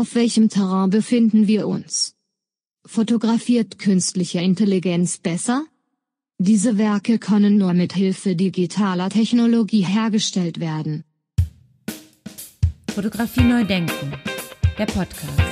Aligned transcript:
Auf 0.00 0.14
welchem 0.14 0.48
Terrain 0.48 0.88
befinden 0.88 1.46
wir 1.46 1.68
uns? 1.68 2.14
Fotografiert 2.86 3.78
künstliche 3.78 4.40
Intelligenz 4.40 5.18
besser? 5.18 5.66
Diese 6.38 6.78
Werke 6.78 7.18
können 7.18 7.58
nur 7.58 7.74
mit 7.74 7.92
Hilfe 7.92 8.34
digitaler 8.34 9.10
Technologie 9.10 9.84
hergestellt 9.84 10.58
werden. 10.58 11.04
Fotografie 12.94 13.44
neu 13.44 13.66
denken. 13.66 14.14
Der 14.78 14.86
Podcast. 14.86 15.49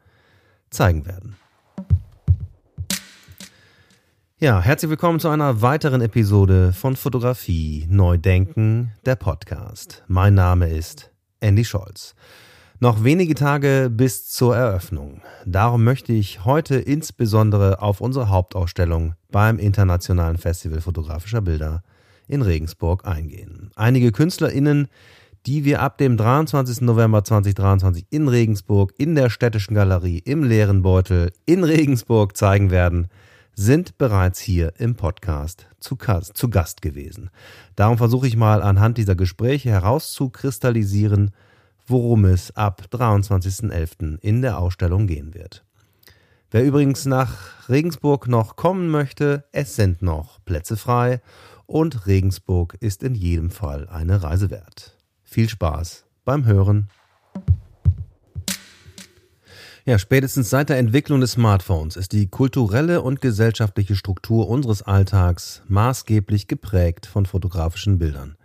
zeigen 0.70 1.06
werden. 1.06 1.34
Ja, 4.38 4.60
herzlich 4.60 4.90
willkommen 4.90 5.18
zu 5.18 5.28
einer 5.28 5.60
weiteren 5.60 6.00
Episode 6.00 6.72
von 6.72 6.94
Fotografie 6.94 7.88
Neudenken, 7.90 8.92
der 9.04 9.16
Podcast. 9.16 10.04
Mein 10.06 10.34
Name 10.34 10.70
ist 10.70 11.10
Andy 11.40 11.64
Scholz. 11.64 12.14
Noch 12.84 13.02
wenige 13.02 13.34
Tage 13.34 13.90
bis 13.90 14.28
zur 14.28 14.54
Eröffnung. 14.54 15.22
Darum 15.46 15.84
möchte 15.84 16.12
ich 16.12 16.44
heute 16.44 16.74
insbesondere 16.74 17.80
auf 17.80 18.02
unsere 18.02 18.28
Hauptausstellung 18.28 19.14
beim 19.30 19.58
Internationalen 19.58 20.36
Festival 20.36 20.82
fotografischer 20.82 21.40
Bilder 21.40 21.82
in 22.28 22.42
Regensburg 22.42 23.06
eingehen. 23.06 23.70
Einige 23.74 24.12
KünstlerInnen, 24.12 24.88
die 25.46 25.64
wir 25.64 25.80
ab 25.80 25.96
dem 25.96 26.18
23. 26.18 26.82
November 26.82 27.24
2023 27.24 28.04
in 28.10 28.28
Regensburg 28.28 28.92
in 28.98 29.14
der 29.14 29.30
Städtischen 29.30 29.74
Galerie 29.74 30.18
im 30.18 30.42
leeren 30.42 30.82
Beutel 30.82 31.32
in 31.46 31.64
Regensburg 31.64 32.36
zeigen 32.36 32.70
werden, 32.70 33.08
sind 33.54 33.96
bereits 33.96 34.40
hier 34.40 34.74
im 34.76 34.94
Podcast 34.94 35.68
zu, 35.80 35.96
Gast 35.96 36.82
gewesen. 36.82 37.30
Darum 37.76 37.96
versuche 37.96 38.26
ich 38.26 38.36
mal 38.36 38.60
anhand 38.60 38.98
dieser 38.98 39.14
Gespräche 39.14 39.70
herauszukristallisieren, 39.70 41.30
worum 41.86 42.24
es 42.24 42.56
ab 42.56 42.88
23.11. 42.90 44.18
in 44.20 44.42
der 44.42 44.58
Ausstellung 44.58 45.06
gehen 45.06 45.34
wird. 45.34 45.64
Wer 46.50 46.64
übrigens 46.64 47.04
nach 47.04 47.68
Regensburg 47.68 48.28
noch 48.28 48.56
kommen 48.56 48.88
möchte, 48.88 49.44
es 49.52 49.74
sind 49.76 50.02
noch 50.02 50.38
Plätze 50.44 50.76
frei 50.76 51.20
und 51.66 52.06
Regensburg 52.06 52.76
ist 52.80 53.02
in 53.02 53.14
jedem 53.14 53.50
Fall 53.50 53.88
eine 53.88 54.22
Reise 54.22 54.50
wert. 54.50 54.96
Viel 55.24 55.48
Spaß 55.48 56.04
beim 56.24 56.46
Hören. 56.46 56.88
Ja, 59.86 59.98
spätestens 59.98 60.48
seit 60.48 60.70
der 60.70 60.78
Entwicklung 60.78 61.20
des 61.20 61.32
Smartphones 61.32 61.96
ist 61.96 62.12
die 62.12 62.28
kulturelle 62.28 63.02
und 63.02 63.20
gesellschaftliche 63.20 63.96
Struktur 63.96 64.48
unseres 64.48 64.82
Alltags 64.82 65.62
maßgeblich 65.66 66.48
geprägt 66.48 67.04
von 67.04 67.26
fotografischen 67.26 67.98
Bildern 67.98 68.36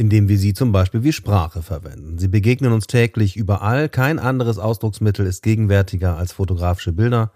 indem 0.00 0.30
wir 0.30 0.38
sie 0.38 0.54
zum 0.54 0.72
Beispiel 0.72 1.04
wie 1.04 1.12
Sprache 1.12 1.60
verwenden. 1.60 2.18
Sie 2.18 2.28
begegnen 2.28 2.72
uns 2.72 2.86
täglich 2.86 3.36
überall, 3.36 3.90
kein 3.90 4.18
anderes 4.18 4.58
Ausdrucksmittel 4.58 5.26
ist 5.26 5.42
gegenwärtiger 5.42 6.16
als 6.16 6.32
fotografische 6.32 6.92
Bilder 6.92 7.32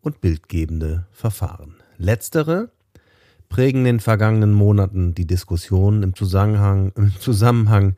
und 0.00 0.20
bildgebende 0.20 1.06
Verfahren. 1.12 1.76
Letztere 1.96 2.70
prägen 3.48 3.82
in 3.82 3.84
den 3.84 4.00
vergangenen 4.00 4.52
Monaten 4.52 5.14
die 5.14 5.28
Diskussion 5.28 6.02
im 6.02 6.16
Zusammenhang, 6.16 6.90
im 6.96 7.12
Zusammenhang 7.20 7.94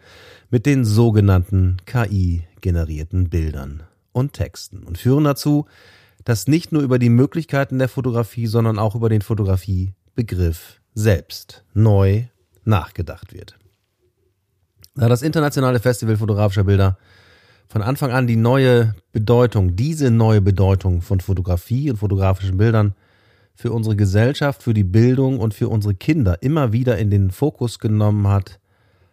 mit 0.51 0.67
den 0.67 0.85
sogenannten 0.85 1.79
KI-generierten 1.87 3.31
Bildern 3.31 3.85
und 4.13 4.35
Texten 4.35 4.83
und 4.83 4.99
führen 4.99 5.25
dazu, 5.25 5.65
dass 6.25 6.47
nicht 6.47 6.73
nur 6.73 6.83
über 6.83 6.99
die 6.99 7.09
Möglichkeiten 7.09 7.79
der 7.79 7.89
Fotografie, 7.89 8.49
sondern 8.49 8.79
auch 8.79 8.95
über 8.95 9.09
den 9.09 9.23
Fotografiebegriff 9.23 10.79
selbst 10.93 11.65
neu 11.73 12.25
nachgedacht 12.67 13.33
wird. 13.33 13.60
Da 15.01 15.09
das 15.09 15.23
internationale 15.23 15.81
Festival 15.81 16.19
fotografischer 16.19 16.65
Bilder. 16.65 16.99
Von 17.69 17.81
Anfang 17.81 18.11
an 18.11 18.27
die 18.27 18.37
neue 18.37 18.95
Bedeutung, 19.13 19.75
diese 19.75 20.11
neue 20.11 20.43
Bedeutung 20.43 21.01
von 21.01 21.21
Fotografie 21.21 21.91
und 21.91 21.97
fotografischen 21.97 22.59
Bildern 22.59 22.95
für 23.55 23.73
unsere 23.73 23.97
Gesellschaft, 23.97 24.63
für 24.63 24.75
die 24.75 24.85
Bildung 24.85 25.41
und 25.41 25.55
für 25.55 25.71
unsere 25.71 25.95
Kinder 25.95 26.43
immer 26.43 26.75
wieder 26.75 26.99
in 26.99 27.09
den 27.09 27.31
Fokus 27.31 27.79
genommen 27.79 28.29
hat, 28.29 28.61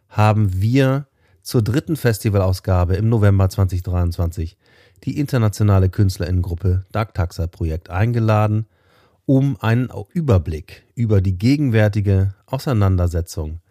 haben 0.10 0.62
wir 0.62 1.08
zur 1.42 1.62
dritten 1.62 1.96
Festivalausgabe 1.96 2.98
im 2.98 3.08
November 3.08 3.48
2023 3.48 4.58
die 5.06 5.18
internationale 5.18 5.88
Künstlerinnengruppe 5.88 6.84
Dark 6.92 7.14
Taxa 7.14 7.48
Projekt 7.48 7.90
eingeladen, 7.90 8.66
um 9.26 9.56
einen 9.62 9.90
Überblick 10.12 10.84
über 10.96 11.22
die 11.22 11.38
gegenwärtige 11.38 12.34
Auseinandersetzung 12.46 13.62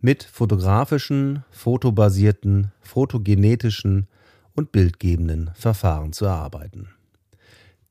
mit 0.00 0.22
fotografischen, 0.22 1.44
fotobasierten, 1.50 2.72
fotogenetischen 2.80 4.06
und 4.54 4.72
bildgebenden 4.72 5.50
Verfahren 5.54 6.12
zu 6.12 6.24
erarbeiten. 6.24 6.88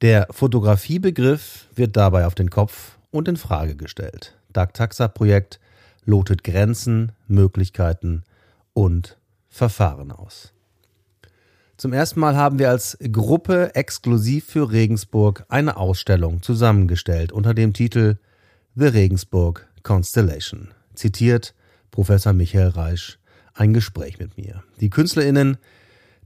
Der 0.01 0.27
Fotografiebegriff 0.31 1.67
wird 1.73 1.95
dabei 1.95 2.25
auf 2.25 2.35
den 2.35 2.49
Kopf 2.49 2.97
und 3.11 3.27
in 3.27 3.37
Frage 3.37 3.75
gestellt. 3.75 4.37
DAG-Taxa-Projekt 4.53 5.59
lotet 6.05 6.43
Grenzen, 6.43 7.11
Möglichkeiten 7.27 8.23
und 8.73 9.17
Verfahren 9.49 10.11
aus. 10.11 10.51
Zum 11.77 11.91
ersten 11.91 12.19
Mal 12.19 12.35
haben 12.37 12.59
wir 12.59 12.69
als 12.69 12.97
Gruppe 13.11 13.75
exklusiv 13.75 14.45
für 14.45 14.71
Regensburg 14.71 15.45
eine 15.49 15.75
Ausstellung 15.75 16.41
zusammengestellt 16.41 17.31
unter 17.31 17.53
dem 17.53 17.73
Titel 17.73 18.17
The 18.75 18.87
Regensburg 18.87 19.67
Constellation. 19.83 20.69
Zitiert 20.93 21.53
Professor 21.95 22.33
Michael 22.33 22.67
Reisch 22.67 23.19
ein 23.53 23.73
Gespräch 23.73 24.19
mit 24.19 24.37
mir. 24.37 24.63
Die 24.81 24.89
KünstlerInnen 24.89 25.57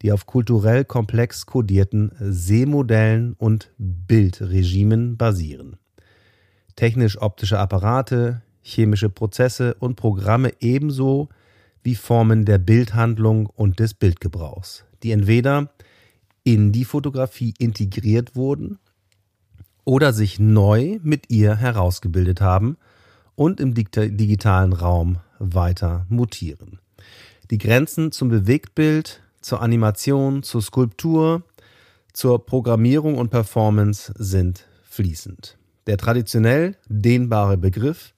die 0.00 0.10
auf 0.10 0.24
kulturell 0.24 0.86
komplex 0.86 1.44
kodierten 1.44 2.12
Sehmodellen 2.18 3.34
und 3.34 3.72
Bildregimen 3.76 5.18
basieren. 5.18 5.76
Technisch-optische 6.76 7.58
Apparate, 7.58 8.40
chemische 8.62 9.08
Prozesse 9.08 9.74
und 9.78 9.96
Programme 9.96 10.52
ebenso 10.60 11.28
wie 11.82 11.94
Formen 11.94 12.44
der 12.44 12.58
Bildhandlung 12.58 13.46
und 13.46 13.78
des 13.78 13.94
Bildgebrauchs, 13.94 14.84
die 15.02 15.12
entweder 15.12 15.70
in 16.44 16.72
die 16.72 16.84
Fotografie 16.84 17.54
integriert 17.58 18.36
wurden 18.36 18.78
oder 19.84 20.12
sich 20.12 20.38
neu 20.38 20.98
mit 21.02 21.30
ihr 21.30 21.56
herausgebildet 21.56 22.40
haben 22.40 22.76
und 23.34 23.60
im 23.60 23.74
digitalen 23.74 24.72
Raum 24.72 25.18
weiter 25.38 26.06
mutieren. 26.08 26.78
Die 27.50 27.58
Grenzen 27.58 28.12
zum 28.12 28.28
Bewegtbild, 28.28 29.22
zur 29.40 29.62
Animation, 29.62 30.42
zur 30.42 30.62
Skulptur, 30.62 31.42
zur 32.12 32.44
Programmierung 32.44 33.16
und 33.16 33.30
Performance 33.30 34.12
sind 34.16 34.66
fließend. 34.84 35.56
Der 35.86 35.96
traditionell 35.96 36.76
dehnbare 36.88 37.56
Begriff 37.56 38.14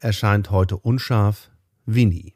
erscheint 0.00 0.50
heute 0.50 0.76
unscharf 0.76 1.50
wie 1.86 2.06
nie. 2.06 2.34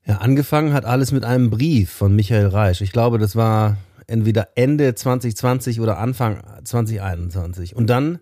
Ja, 0.06 0.18
angefangen 0.18 0.74
hat 0.74 0.84
alles 0.84 1.12
mit 1.12 1.24
einem 1.24 1.48
Brief 1.50 1.90
von 1.90 2.14
Michael 2.14 2.48
Reisch. 2.48 2.82
Ich 2.82 2.92
glaube, 2.92 3.18
das 3.18 3.36
war 3.36 3.78
entweder 4.06 4.48
Ende 4.54 4.94
2020 4.94 5.80
oder 5.80 5.98
Anfang 5.98 6.42
2021. 6.64 7.76
Und 7.76 7.88
dann 7.88 8.18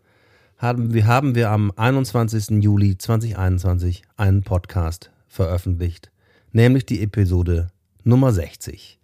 haben 0.58 0.94
wir, 0.94 1.06
haben 1.06 1.34
wir 1.34 1.50
am 1.50 1.72
21. 1.74 2.62
Juli 2.62 2.96
2021 2.96 4.02
einen 4.16 4.42
Podcast 4.42 5.10
veröffentlicht, 5.26 6.10
nämlich 6.52 6.86
die 6.86 7.02
Episode 7.02 7.68
Nummer 8.04 8.32
60. 8.32 8.98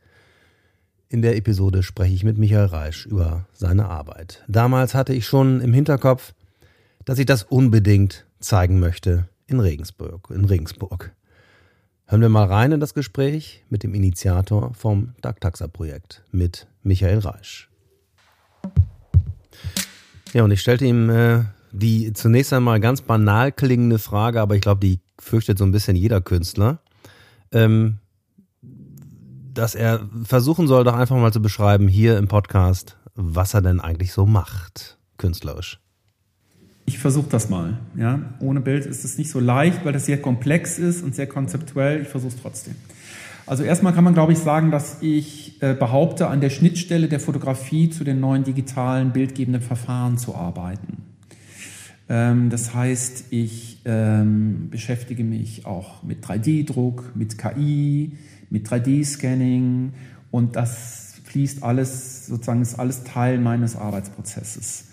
In 1.08 1.22
der 1.22 1.36
Episode 1.36 1.82
spreche 1.82 2.14
ich 2.14 2.22
mit 2.22 2.36
Michael 2.36 2.66
Reisch 2.66 3.06
über 3.06 3.46
seine 3.54 3.86
Arbeit. 3.88 4.44
Damals 4.46 4.94
hatte 4.94 5.14
ich 5.14 5.26
schon 5.26 5.60
im 5.60 5.72
Hinterkopf, 5.72 6.34
dass 7.04 7.18
ich 7.18 7.26
das 7.26 7.44
unbedingt 7.44 8.26
zeigen 8.40 8.78
möchte 8.78 9.28
in 9.46 9.60
Regensburg. 9.60 10.28
In 10.30 10.44
Regensburg. 10.44 11.12
Hören 12.10 12.22
wir 12.22 12.30
mal 12.30 12.46
rein 12.46 12.72
in 12.72 12.80
das 12.80 12.94
Gespräch 12.94 13.66
mit 13.68 13.82
dem 13.82 13.92
Initiator 13.92 14.72
vom 14.72 15.12
DACTAXA-Projekt, 15.20 16.22
mit 16.30 16.66
Michael 16.82 17.18
Reisch. 17.18 17.68
Ja, 20.32 20.42
und 20.42 20.50
ich 20.50 20.62
stellte 20.62 20.86
ihm 20.86 21.10
äh, 21.10 21.44
die 21.70 22.14
zunächst 22.14 22.54
einmal 22.54 22.80
ganz 22.80 23.02
banal 23.02 23.52
klingende 23.52 23.98
Frage, 23.98 24.40
aber 24.40 24.54
ich 24.54 24.62
glaube, 24.62 24.80
die 24.80 25.00
fürchtet 25.18 25.58
so 25.58 25.64
ein 25.64 25.70
bisschen 25.70 25.96
jeder 25.96 26.22
Künstler, 26.22 26.78
ähm, 27.52 27.98
dass 29.52 29.74
er 29.74 30.08
versuchen 30.24 30.66
soll, 30.66 30.84
doch 30.84 30.94
einfach 30.94 31.16
mal 31.16 31.32
zu 31.34 31.42
beschreiben 31.42 31.88
hier 31.88 32.16
im 32.16 32.26
Podcast, 32.26 32.96
was 33.16 33.52
er 33.52 33.60
denn 33.60 33.80
eigentlich 33.80 34.14
so 34.14 34.24
macht, 34.24 34.96
künstlerisch. 35.18 35.78
Ich 36.88 36.98
versuche 36.98 37.28
das 37.28 37.50
mal. 37.50 37.76
Ja? 37.98 38.18
Ohne 38.40 38.62
Bild 38.62 38.86
ist 38.86 39.04
es 39.04 39.18
nicht 39.18 39.30
so 39.30 39.40
leicht, 39.40 39.84
weil 39.84 39.92
das 39.92 40.06
sehr 40.06 40.22
komplex 40.22 40.78
ist 40.78 41.02
und 41.02 41.14
sehr 41.14 41.26
konzeptuell. 41.26 42.00
Ich 42.00 42.08
versuche 42.08 42.32
es 42.34 42.40
trotzdem. 42.40 42.76
Also 43.44 43.62
erstmal 43.62 43.92
kann 43.92 44.04
man, 44.04 44.14
glaube 44.14 44.32
ich, 44.32 44.38
sagen, 44.38 44.70
dass 44.70 45.02
ich 45.02 45.60
äh, 45.60 45.74
behaupte, 45.74 46.28
an 46.28 46.40
der 46.40 46.48
Schnittstelle 46.48 47.08
der 47.08 47.20
Fotografie 47.20 47.90
zu 47.90 48.04
den 48.04 48.20
neuen 48.20 48.42
digitalen 48.42 49.12
bildgebenden 49.12 49.60
Verfahren 49.60 50.16
zu 50.16 50.34
arbeiten. 50.34 51.02
Ähm, 52.08 52.48
das 52.48 52.72
heißt, 52.72 53.26
ich 53.32 53.82
ähm, 53.84 54.68
beschäftige 54.70 55.24
mich 55.24 55.66
auch 55.66 56.02
mit 56.02 56.24
3D-Druck, 56.24 57.12
mit 57.14 57.36
KI, 57.36 58.12
mit 58.48 58.66
3D-Scanning 58.66 59.92
und 60.30 60.56
das 60.56 61.16
fließt 61.24 61.62
alles, 61.62 62.28
sozusagen 62.28 62.62
ist 62.62 62.78
alles 62.78 63.04
Teil 63.04 63.38
meines 63.38 63.76
Arbeitsprozesses. 63.76 64.86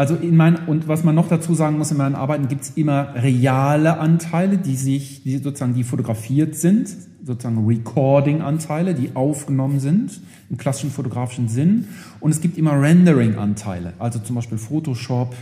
Also 0.00 0.14
in 0.14 0.34
meinen, 0.34 0.66
und 0.66 0.88
was 0.88 1.04
man 1.04 1.14
noch 1.14 1.28
dazu 1.28 1.52
sagen 1.52 1.76
muss, 1.76 1.90
in 1.90 1.98
meinen 1.98 2.14
Arbeiten 2.14 2.48
gibt 2.48 2.62
es 2.62 2.70
immer 2.70 3.14
reale 3.16 3.98
Anteile, 3.98 4.56
die 4.56 4.74
sich, 4.74 5.22
die 5.24 5.36
sozusagen, 5.36 5.74
die 5.74 5.84
fotografiert 5.84 6.54
sind, 6.54 6.88
sozusagen 7.22 7.66
Recording-Anteile, 7.66 8.94
die 8.94 9.14
aufgenommen 9.14 9.78
sind, 9.78 10.18
im 10.48 10.56
klassischen 10.56 10.90
fotografischen 10.90 11.48
Sinn. 11.48 11.84
Und 12.18 12.30
es 12.30 12.40
gibt 12.40 12.56
immer 12.56 12.80
Rendering-Anteile, 12.80 13.92
also 13.98 14.20
zum 14.20 14.36
Beispiel 14.36 14.56
Photoshop, 14.56 15.34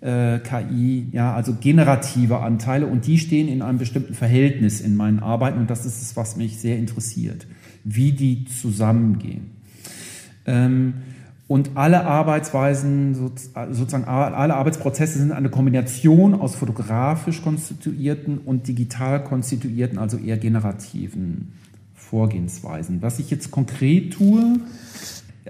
äh, 0.00 0.38
KI, 0.38 1.08
ja, 1.12 1.34
also 1.34 1.56
generative 1.60 2.38
Anteile 2.38 2.86
und 2.86 3.06
die 3.06 3.18
stehen 3.18 3.46
in 3.46 3.60
einem 3.60 3.76
bestimmten 3.76 4.14
Verhältnis 4.14 4.80
in 4.80 4.96
meinen 4.96 5.18
Arbeiten 5.18 5.58
und 5.58 5.68
das 5.68 5.84
ist 5.84 6.00
es, 6.00 6.16
was 6.16 6.34
mich 6.34 6.58
sehr 6.58 6.78
interessiert, 6.78 7.46
wie 7.84 8.12
die 8.12 8.46
zusammengehen. 8.46 9.50
Ähm, 10.46 10.94
und 11.48 11.78
alle 11.78 12.04
Arbeitsweisen, 12.04 13.14
sozusagen 13.14 14.04
alle 14.04 14.54
Arbeitsprozesse 14.54 15.18
sind 15.18 15.32
eine 15.32 15.48
Kombination 15.48 16.34
aus 16.34 16.54
fotografisch 16.54 17.42
konstituierten 17.42 18.36
und 18.36 18.68
digital 18.68 19.24
konstituierten, 19.24 19.98
also 19.98 20.18
eher 20.18 20.36
generativen 20.36 21.54
Vorgehensweisen. 21.94 23.00
Was 23.00 23.18
ich 23.18 23.30
jetzt 23.30 23.50
konkret 23.50 24.12
tue, 24.12 24.60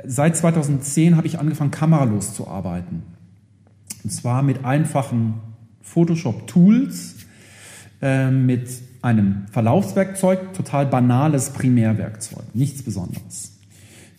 seit 0.04 0.36
2010 0.36 1.16
habe 1.16 1.26
ich 1.26 1.40
angefangen, 1.40 1.72
kameralos 1.72 2.32
zu 2.32 2.46
arbeiten. 2.46 3.02
Und 4.04 4.10
zwar 4.10 4.44
mit 4.44 4.64
einfachen 4.64 5.34
Photoshop-Tools, 5.82 7.16
äh, 8.02 8.30
mit 8.30 8.68
einem 9.02 9.46
Verlaufswerkzeug, 9.50 10.52
total 10.52 10.86
banales 10.86 11.50
Primärwerkzeug, 11.50 12.54
nichts 12.54 12.84
Besonderes. 12.84 13.58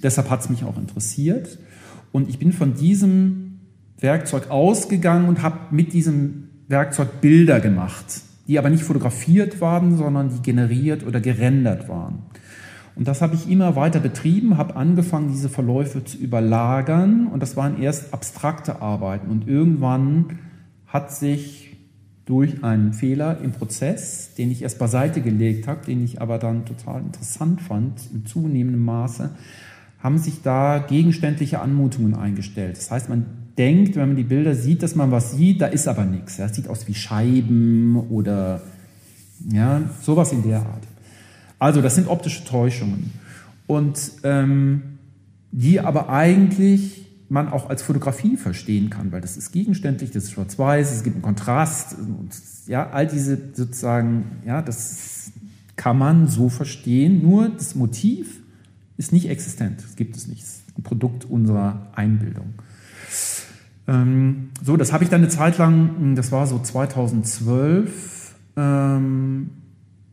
Deshalb 0.03 0.29
hat 0.29 0.41
es 0.41 0.49
mich 0.49 0.65
auch 0.65 0.77
interessiert. 0.77 1.57
Und 2.11 2.29
ich 2.29 2.39
bin 2.39 2.51
von 2.51 2.73
diesem 2.73 3.59
Werkzeug 3.99 4.49
ausgegangen 4.49 5.27
und 5.27 5.41
habe 5.41 5.57
mit 5.71 5.93
diesem 5.93 6.49
Werkzeug 6.67 7.21
Bilder 7.21 7.59
gemacht, 7.59 8.05
die 8.47 8.57
aber 8.57 8.69
nicht 8.69 8.83
fotografiert 8.83 9.61
waren, 9.61 9.97
sondern 9.97 10.29
die 10.29 10.41
generiert 10.41 11.05
oder 11.05 11.19
gerendert 11.19 11.89
waren. 11.89 12.23
Und 12.95 13.07
das 13.07 13.21
habe 13.21 13.35
ich 13.35 13.49
immer 13.49 13.75
weiter 13.75 13.99
betrieben, 13.99 14.57
habe 14.57 14.75
angefangen, 14.75 15.31
diese 15.31 15.49
Verläufe 15.49 16.03
zu 16.03 16.17
überlagern 16.17 17.27
und 17.27 17.41
das 17.41 17.55
waren 17.55 17.81
erst 17.81 18.13
abstrakte 18.13 18.81
Arbeiten. 18.81 19.29
Und 19.29 19.47
irgendwann 19.47 20.39
hat 20.85 21.11
sich 21.11 21.77
durch 22.25 22.63
einen 22.63 22.93
Fehler 22.93 23.39
im 23.41 23.53
Prozess, 23.53 24.35
den 24.35 24.51
ich 24.51 24.61
erst 24.61 24.77
beiseite 24.79 25.21
gelegt 25.21 25.67
habe, 25.67 25.85
den 25.85 26.03
ich 26.03 26.21
aber 26.21 26.37
dann 26.37 26.65
total 26.65 27.01
interessant 27.01 27.61
fand, 27.61 28.01
in 28.13 28.25
zunehmendem 28.25 28.83
Maße, 28.83 29.31
haben 29.99 30.17
sich 30.17 30.41
da 30.41 30.79
gegenständliche 30.79 31.59
Anmutungen 31.59 32.15
eingestellt. 32.15 32.77
Das 32.77 32.89
heißt, 32.89 33.09
man 33.09 33.25
denkt, 33.57 33.95
wenn 33.95 34.07
man 34.07 34.15
die 34.15 34.23
Bilder 34.23 34.55
sieht, 34.55 34.81
dass 34.81 34.95
man 34.95 35.11
was 35.11 35.33
sieht, 35.33 35.61
da 35.61 35.67
ist 35.67 35.87
aber 35.87 36.05
nichts. 36.05 36.37
Das 36.37 36.55
sieht 36.55 36.69
aus 36.69 36.87
wie 36.87 36.93
Scheiben 36.93 37.97
oder 38.09 38.61
ja, 39.51 39.81
sowas 40.01 40.31
in 40.31 40.43
der 40.43 40.59
Art. 40.59 40.83
Also 41.59 41.81
das 41.81 41.95
sind 41.95 42.07
optische 42.07 42.45
Täuschungen. 42.45 43.11
Und 43.67 43.99
ähm, 44.23 44.81
die 45.51 45.79
aber 45.81 46.09
eigentlich 46.09 47.05
man 47.27 47.49
auch 47.49 47.69
als 47.69 47.83
Fotografie 47.83 48.37
verstehen 48.37 48.89
kann, 48.89 49.11
weil 49.11 49.21
das 49.21 49.37
ist 49.37 49.51
gegenständlich, 49.51 50.09
das 50.11 50.23
ist 50.23 50.31
schwarz-weiß, 50.31 50.91
es 50.91 51.03
gibt 51.03 51.17
einen 51.17 51.21
Kontrast, 51.21 51.95
und, 51.99 52.31
ja, 52.65 52.89
all 52.89 53.05
diese 53.05 53.37
sozusagen, 53.53 54.23
ja, 54.45 54.61
das 54.63 55.31
kann 55.75 55.97
man 55.97 56.27
so 56.27 56.49
verstehen, 56.49 57.21
nur 57.21 57.49
das 57.49 57.75
Motiv 57.75 58.38
ist 58.99 59.13
nicht 59.13 59.29
existent. 59.29 59.81
Das 59.81 59.95
gibt 59.95 60.17
es 60.17 60.27
nicht. 60.27 60.43
Es 60.43 60.49
ist 60.49 60.77
ein 60.77 60.83
Produkt 60.83 61.23
unserer 61.23 61.87
Einbildung. 61.95 62.53
Ähm, 63.87 64.49
so, 64.61 64.75
das 64.75 64.91
habe 64.91 65.05
ich 65.05 65.09
dann 65.09 65.21
eine 65.21 65.29
Zeit 65.29 65.57
lang, 65.57 66.15
das 66.15 66.33
war 66.33 66.45
so 66.45 66.59
2012, 66.59 68.35
ähm, 68.57 69.51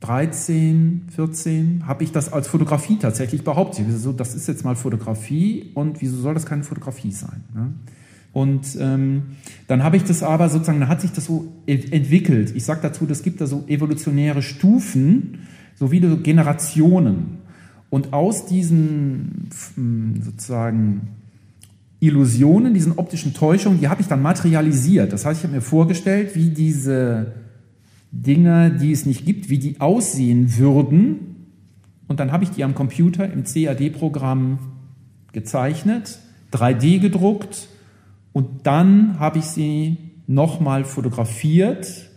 13, 0.01 1.09
14, 1.09 1.83
habe 1.87 2.05
ich 2.05 2.13
das 2.13 2.33
als 2.33 2.47
Fotografie 2.47 2.97
tatsächlich 2.99 3.43
behauptet. 3.43 3.87
So, 3.91 4.13
das 4.13 4.37
ist 4.37 4.47
jetzt 4.47 4.65
mal 4.65 4.77
Fotografie 4.77 5.73
und 5.75 6.01
wieso 6.01 6.19
soll 6.19 6.35
das 6.35 6.47
keine 6.47 6.63
Fotografie 6.63 7.11
sein? 7.11 7.43
Ne? 7.55 7.75
Und 8.33 8.77
ähm, 8.79 9.23
dann 9.67 9.83
habe 9.83 9.97
ich 9.97 10.05
das 10.05 10.23
aber 10.23 10.49
sozusagen, 10.49 10.79
dann 10.79 10.89
hat 10.89 11.01
sich 11.01 11.11
das 11.11 11.25
so 11.25 11.53
entwickelt. 11.67 12.55
Ich 12.55 12.65
sage 12.65 12.81
dazu, 12.83 13.05
das 13.05 13.25
gibt 13.25 13.41
da 13.41 13.47
so 13.47 13.65
evolutionäre 13.67 14.43
Stufen, 14.43 15.41
so 15.75 15.91
wie 15.91 16.01
Generationen. 16.01 17.46
Und 17.91 18.13
aus 18.13 18.47
diesen 18.47 19.49
sozusagen 20.23 21.09
Illusionen, 22.01 22.75
diesen 22.75 22.99
optischen 22.99 23.33
Täuschungen, 23.33 23.81
die 23.81 23.89
habe 23.89 24.03
ich 24.03 24.09
dann 24.09 24.23
materialisiert. 24.23 25.13
Das 25.13 25.25
heißt, 25.25 25.41
ich 25.41 25.45
habe 25.45 25.55
mir 25.55 25.63
vorgestellt, 25.63 26.35
wie 26.35 26.51
diese 26.51 27.35
Dinge, 28.13 28.71
die 28.71 28.93
es 28.93 29.07
nicht 29.07 29.25
gibt, 29.25 29.49
wie 29.49 29.59
die 29.59 29.81
aussehen 29.81 30.57
würden. 30.59 31.37
Und 32.09 32.21
dann 32.21 32.33
habe 32.33 32.45
ich 32.45 32.51
die 32.51 32.65
am 32.65 32.75
Computer 32.75 33.31
im 33.31 33.45
CAD-Programm 33.45 34.59
gezeichnet, 35.33 36.19
3D 36.53 36.99
gedruckt 37.01 37.69
und 38.33 38.67
dann 38.67 39.19
habe 39.19 39.39
ich 39.39 39.45
sie 39.45 39.99
nochmal 40.27 40.85
fotografiert 40.85 42.11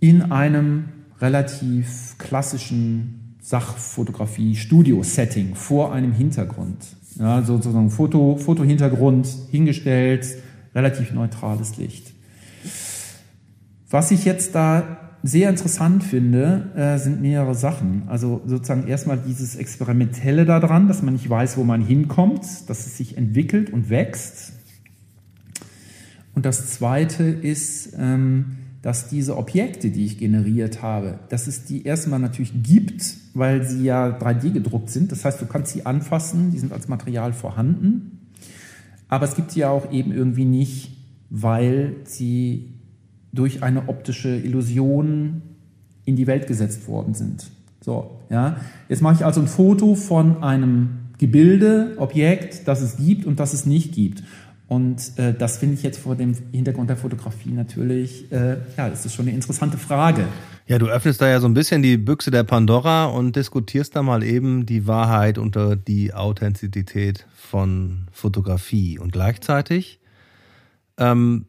in 0.00 0.32
einem 0.32 0.84
relativ 1.20 2.16
klassischen 2.18 3.17
Sachfotografie, 3.48 4.54
Studio-Setting 4.54 5.54
vor 5.54 5.94
einem 5.94 6.12
Hintergrund. 6.12 6.84
Ja, 7.18 7.42
sozusagen 7.42 7.88
Foto, 7.88 8.36
Fotohintergrund 8.36 9.26
hingestellt, 9.50 10.26
relativ 10.74 11.12
neutrales 11.12 11.78
Licht. 11.78 12.12
Was 13.88 14.10
ich 14.10 14.26
jetzt 14.26 14.54
da 14.54 15.14
sehr 15.22 15.48
interessant 15.48 16.04
finde, 16.04 16.72
äh, 16.76 16.98
sind 16.98 17.22
mehrere 17.22 17.54
Sachen. 17.54 18.02
Also 18.08 18.42
sozusagen 18.44 18.86
erstmal 18.86 19.16
dieses 19.16 19.56
Experimentelle 19.56 20.44
daran, 20.44 20.86
dass 20.86 21.00
man 21.00 21.14
nicht 21.14 21.30
weiß, 21.30 21.56
wo 21.56 21.64
man 21.64 21.80
hinkommt, 21.80 22.44
dass 22.68 22.86
es 22.86 22.98
sich 22.98 23.16
entwickelt 23.16 23.72
und 23.72 23.88
wächst. 23.88 24.52
Und 26.34 26.44
das 26.44 26.68
Zweite 26.68 27.24
ist, 27.24 27.94
ähm, 27.98 28.57
dass 28.88 29.06
diese 29.06 29.36
Objekte, 29.36 29.90
die 29.90 30.06
ich 30.06 30.16
generiert 30.16 30.80
habe, 30.80 31.18
dass 31.28 31.46
es 31.46 31.66
die 31.66 31.84
erstmal 31.84 32.20
natürlich 32.20 32.54
gibt, 32.62 33.18
weil 33.34 33.62
sie 33.62 33.84
ja 33.84 34.16
3D 34.18 34.50
gedruckt 34.50 34.88
sind. 34.88 35.12
Das 35.12 35.26
heißt, 35.26 35.42
du 35.42 35.44
kannst 35.44 35.74
sie 35.74 35.84
anfassen, 35.84 36.52
die 36.52 36.58
sind 36.58 36.72
als 36.72 36.88
Material 36.88 37.34
vorhanden. 37.34 38.30
Aber 39.06 39.26
es 39.26 39.36
gibt 39.36 39.50
sie 39.50 39.60
ja 39.60 39.68
auch 39.68 39.92
eben 39.92 40.10
irgendwie 40.10 40.46
nicht, 40.46 40.96
weil 41.28 41.96
sie 42.04 42.76
durch 43.30 43.62
eine 43.62 43.90
optische 43.90 44.34
Illusion 44.34 45.42
in 46.06 46.16
die 46.16 46.26
Welt 46.26 46.46
gesetzt 46.46 46.88
worden 46.88 47.12
sind. 47.12 47.50
So, 47.82 48.22
ja. 48.30 48.56
Jetzt 48.88 49.02
mache 49.02 49.16
ich 49.16 49.24
also 49.26 49.42
ein 49.42 49.48
Foto 49.48 49.96
von 49.96 50.42
einem 50.42 51.10
Gebilde, 51.18 51.96
Objekt, 51.98 52.66
das 52.66 52.80
es 52.80 52.96
gibt 52.96 53.26
und 53.26 53.38
das 53.38 53.52
es 53.52 53.66
nicht 53.66 53.92
gibt. 53.92 54.22
Und 54.68 55.18
äh, 55.18 55.32
das 55.32 55.56
finde 55.56 55.74
ich 55.74 55.82
jetzt 55.82 55.98
vor 55.98 56.14
dem 56.14 56.36
Hintergrund 56.52 56.90
der 56.90 56.98
Fotografie 56.98 57.52
natürlich, 57.52 58.30
äh, 58.30 58.58
ja, 58.76 58.90
das 58.90 59.06
ist 59.06 59.14
schon 59.14 59.26
eine 59.26 59.34
interessante 59.34 59.78
Frage. 59.78 60.26
Ja, 60.66 60.78
du 60.78 60.88
öffnest 60.88 61.22
da 61.22 61.28
ja 61.28 61.40
so 61.40 61.48
ein 61.48 61.54
bisschen 61.54 61.82
die 61.82 61.96
Büchse 61.96 62.30
der 62.30 62.44
Pandora 62.44 63.06
und 63.06 63.34
diskutierst 63.34 63.96
da 63.96 64.02
mal 64.02 64.22
eben 64.22 64.66
die 64.66 64.86
Wahrheit 64.86 65.38
unter 65.38 65.74
die 65.74 66.12
Authentizität 66.12 67.26
von 67.34 68.08
Fotografie. 68.12 68.98
Und 68.98 69.10
gleichzeitig 69.10 70.00
ähm, 70.98 71.46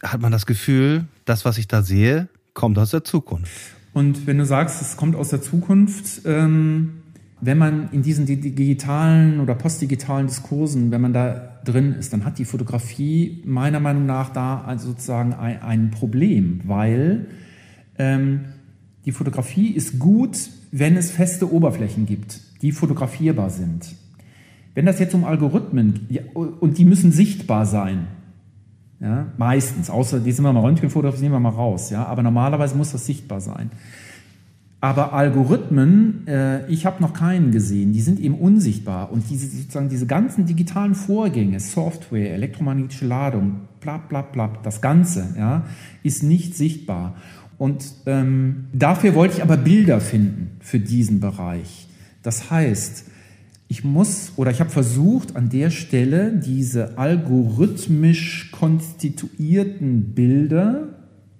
hat 0.00 0.20
man 0.20 0.30
das 0.30 0.46
Gefühl, 0.46 1.06
das, 1.24 1.44
was 1.44 1.58
ich 1.58 1.66
da 1.66 1.82
sehe, 1.82 2.28
kommt 2.54 2.78
aus 2.78 2.90
der 2.90 3.02
Zukunft. 3.02 3.74
Und 3.92 4.28
wenn 4.28 4.38
du 4.38 4.46
sagst, 4.46 4.80
es 4.80 4.96
kommt 4.96 5.16
aus 5.16 5.30
der 5.30 5.42
Zukunft, 5.42 6.22
ähm, 6.24 7.02
wenn 7.40 7.58
man 7.58 7.90
in 7.90 8.02
diesen 8.02 8.26
digitalen 8.26 9.40
oder 9.40 9.56
postdigitalen 9.56 10.28
Diskursen, 10.28 10.92
wenn 10.92 11.00
man 11.00 11.12
da 11.12 11.51
drin 11.64 11.94
ist, 11.94 12.12
dann 12.12 12.24
hat 12.24 12.38
die 12.38 12.44
Fotografie 12.44 13.42
meiner 13.44 13.80
Meinung 13.80 14.06
nach 14.06 14.30
da 14.30 14.62
also 14.62 14.88
sozusagen 14.88 15.34
ein, 15.34 15.62
ein 15.62 15.90
Problem, 15.90 16.60
weil 16.64 17.26
ähm, 17.98 18.46
die 19.04 19.12
Fotografie 19.12 19.68
ist 19.70 19.98
gut, 19.98 20.50
wenn 20.70 20.96
es 20.96 21.10
feste 21.10 21.52
Oberflächen 21.52 22.06
gibt, 22.06 22.40
die 22.62 22.72
fotografierbar 22.72 23.50
sind. 23.50 23.94
Wenn 24.74 24.86
das 24.86 24.98
jetzt 24.98 25.14
um 25.14 25.24
Algorithmen 25.24 26.08
und 26.34 26.78
die 26.78 26.84
müssen 26.84 27.12
sichtbar 27.12 27.66
sein, 27.66 28.06
ja, 29.00 29.26
meistens, 29.36 29.90
außer 29.90 30.20
die 30.20 30.30
sind 30.30 30.44
wir 30.44 30.52
mal 30.52 30.60
Röntgenfotos, 30.60 31.20
nehmen 31.20 31.34
wir 31.34 31.40
mal 31.40 31.48
raus. 31.48 31.90
Ja, 31.90 32.06
aber 32.06 32.22
normalerweise 32.22 32.76
muss 32.76 32.92
das 32.92 33.04
sichtbar 33.04 33.40
sein. 33.40 33.70
Aber 34.82 35.12
Algorithmen, 35.12 36.26
äh, 36.26 36.66
ich 36.66 36.86
habe 36.86 37.00
noch 37.00 37.12
keinen 37.12 37.52
gesehen, 37.52 37.92
die 37.92 38.00
sind 38.00 38.18
eben 38.18 38.34
unsichtbar. 38.34 39.12
Und 39.12 39.30
diese, 39.30 39.46
sozusagen 39.46 39.88
diese 39.88 40.06
ganzen 40.06 40.44
digitalen 40.44 40.96
Vorgänge, 40.96 41.60
Software, 41.60 42.34
elektromagnetische 42.34 43.06
Ladung, 43.06 43.60
bla 43.78 43.98
bla 43.98 44.22
bla, 44.22 44.58
das 44.64 44.80
Ganze, 44.80 45.36
ja, 45.38 45.66
ist 46.02 46.24
nicht 46.24 46.56
sichtbar. 46.56 47.14
Und 47.58 47.92
ähm, 48.06 48.64
dafür 48.72 49.14
wollte 49.14 49.36
ich 49.36 49.42
aber 49.44 49.56
Bilder 49.56 50.00
finden 50.00 50.56
für 50.58 50.80
diesen 50.80 51.20
Bereich. 51.20 51.86
Das 52.24 52.50
heißt, 52.50 53.04
ich 53.68 53.84
muss 53.84 54.32
oder 54.34 54.50
ich 54.50 54.58
habe 54.58 54.70
versucht, 54.70 55.36
an 55.36 55.48
der 55.48 55.70
Stelle 55.70 56.32
diese 56.32 56.98
algorithmisch 56.98 58.50
konstituierten 58.50 60.12
Bilder, 60.14 60.88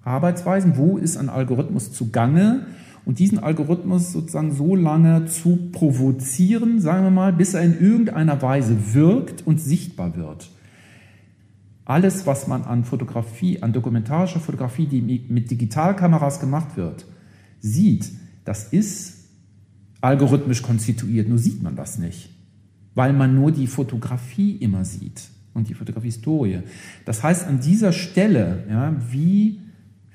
Arbeitsweisen, 0.05 0.77
wo 0.77 0.97
ist 0.97 1.17
ein 1.17 1.29
Algorithmus 1.29 1.93
zugange 1.93 2.67
und 3.05 3.19
diesen 3.19 3.39
Algorithmus 3.39 4.13
sozusagen 4.13 4.53
so 4.53 4.77
lange 4.77 5.27
zu 5.27 5.71
provozieren, 5.73 6.81
sagen 6.81 7.05
wir 7.05 7.11
mal, 7.11 7.33
bis 7.33 7.55
er 7.55 7.63
in 7.63 7.81
irgendeiner 7.81 8.41
Weise 8.43 8.95
wirkt 8.95 9.47
und 9.47 9.61
sichtbar 9.61 10.17
wird. 10.17 10.51
Alles, 11.85 12.27
was 12.27 12.47
man 12.47 12.63
an 12.63 12.85
Fotografie, 12.85 13.63
an 13.63 13.73
dokumentarischer 13.73 14.41
Fotografie, 14.41 14.87
die 14.87 15.01
mit 15.01 15.51
Digitalkameras 15.51 16.39
gemacht 16.39 16.77
wird, 16.77 17.07
sieht, 17.61 18.11
das 18.45 18.73
ist 18.73 19.29
algorithmisch 20.01 20.63
konstituiert, 20.63 21.29
nur 21.29 21.39
sieht 21.39 21.63
man 21.63 21.75
das 21.75 21.99
nicht, 21.99 22.31
weil 22.95 23.13
man 23.13 23.35
nur 23.35 23.51
die 23.51 23.67
Fotografie 23.67 24.57
immer 24.57 24.85
sieht 24.85 25.23
und 25.55 25.69
die 25.69 25.75
Fotografie-Historie. 25.75 26.61
Das 27.05 27.23
heißt, 27.23 27.47
an 27.47 27.61
dieser 27.61 27.93
Stelle, 27.93 28.65
ja, 28.69 28.95
wie 29.11 29.61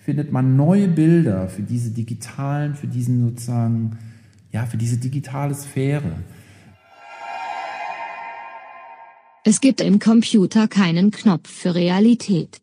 findet 0.07 0.31
man 0.31 0.55
neue 0.55 0.87
Bilder 0.87 1.49
für 1.49 1.63
diese 1.63 1.91
digitalen, 1.91 2.75
für 2.75 2.87
diesen 2.87 3.27
sozusagen, 3.27 3.97
ja, 4.53 4.65
für 4.65 4.77
diese 4.77 4.95
digitale 4.95 5.53
Sphäre? 5.53 6.23
Es 9.43 9.59
gibt 9.59 9.81
im 9.81 9.99
Computer 9.99 10.69
keinen 10.69 11.11
Knopf 11.11 11.49
für 11.49 11.75
Realität. 11.75 12.61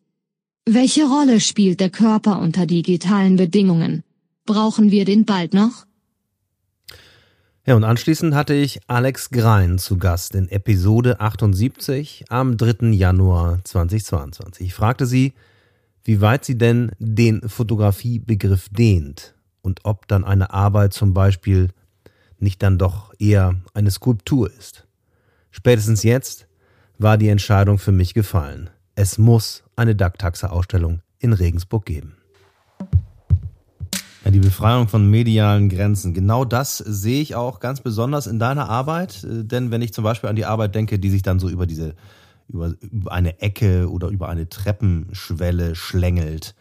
Welche 0.65 1.03
Rolle 1.05 1.39
spielt 1.39 1.81
der 1.81 1.91
Körper 1.91 2.39
unter 2.39 2.65
digitalen 2.65 3.35
Bedingungen? 3.35 4.01
Brauchen 4.47 4.89
wir 4.89 5.05
den 5.05 5.25
bald 5.25 5.53
noch? 5.53 5.85
Ja, 7.67 7.75
und 7.75 7.83
anschließend 7.83 8.33
hatte 8.33 8.55
ich 8.55 8.79
Alex 8.87 9.29
Grein 9.29 9.77
zu 9.77 9.99
Gast 9.99 10.33
in 10.33 10.49
Episode 10.49 11.19
78 11.19 12.25
am 12.29 12.57
3. 12.57 12.87
Januar 12.87 13.59
2022. 13.63 14.65
Ich 14.65 14.73
fragte 14.73 15.05
sie, 15.05 15.35
wie 16.05 16.21
weit 16.21 16.45
sie 16.45 16.57
denn 16.57 16.91
den 16.99 17.47
Fotografiebegriff 17.49 18.69
dehnt 18.69 19.35
und 19.61 19.81
ob 19.83 20.07
dann 20.07 20.23
eine 20.23 20.53
Arbeit 20.53 20.93
zum 20.93 21.13
Beispiel 21.13 21.71
nicht 22.37 22.63
dann 22.63 22.77
doch 22.77 23.11
eher 23.19 23.55
eine 23.73 23.91
Skulptur 23.91 24.49
ist. 24.57 24.87
Spätestens 25.51 26.03
jetzt 26.03 26.47
war 26.97 27.17
die 27.17 27.29
Entscheidung 27.29 27.79
für 27.79 27.91
mich 27.91 28.13
gefallen. 28.13 28.69
Es 28.93 29.17
muss 29.17 29.63
eine 29.75 29.95
Dactaxa-Ausstellung 29.95 31.01
in 31.19 31.33
Regensburg 31.33 31.85
geben. 31.85 32.15
Ja, 34.23 34.31
die 34.31 34.39
Befreiung 34.39 34.87
von 34.87 35.09
medialen 35.09 35.69
Grenzen. 35.69 36.13
Genau 36.13 36.45
das 36.45 36.77
sehe 36.77 37.21
ich 37.21 37.35
auch 37.35 37.59
ganz 37.59 37.81
besonders 37.81 38.25
in 38.27 38.39
deiner 38.39 38.69
Arbeit. 38.69 39.23
Äh, 39.23 39.43
denn 39.43 39.71
wenn 39.71 39.81
ich 39.81 39.93
zum 39.93 40.03
Beispiel 40.03 40.29
an 40.29 40.35
die 40.35 40.45
Arbeit 40.45 40.75
denke, 40.75 40.97
die 40.97 41.09
sich 41.09 41.21
dann 41.21 41.39
so 41.39 41.49
über 41.49 41.67
diese, 41.67 41.95
über, 42.47 42.73
über 42.81 43.11
eine 43.11 43.41
Ecke 43.41 43.89
oder 43.89 44.09
über 44.09 44.29
eine 44.29 44.49
Treppenschwelle 44.49 45.75
schlängelt, 45.75 46.55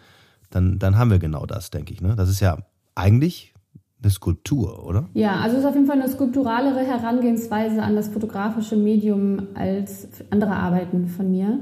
dann, 0.50 0.78
dann 0.78 0.96
haben 0.96 1.10
wir 1.10 1.18
genau 1.18 1.46
das, 1.46 1.70
denke 1.70 1.92
ich. 1.92 2.00
Ne? 2.00 2.14
Das 2.16 2.28
ist 2.28 2.40
ja 2.40 2.58
eigentlich 2.94 3.54
eine 4.02 4.10
Skulptur, 4.10 4.86
oder? 4.86 5.08
Ja, 5.14 5.40
also 5.40 5.56
es 5.56 5.62
ist 5.62 5.68
auf 5.68 5.74
jeden 5.74 5.86
Fall 5.86 6.00
eine 6.00 6.10
skulpturalere 6.10 6.80
Herangehensweise 6.80 7.82
an 7.82 7.96
das 7.96 8.08
fotografische 8.08 8.76
Medium 8.76 9.48
als 9.54 10.08
andere 10.30 10.52
Arbeiten 10.52 11.08
von 11.08 11.30
mir. 11.30 11.58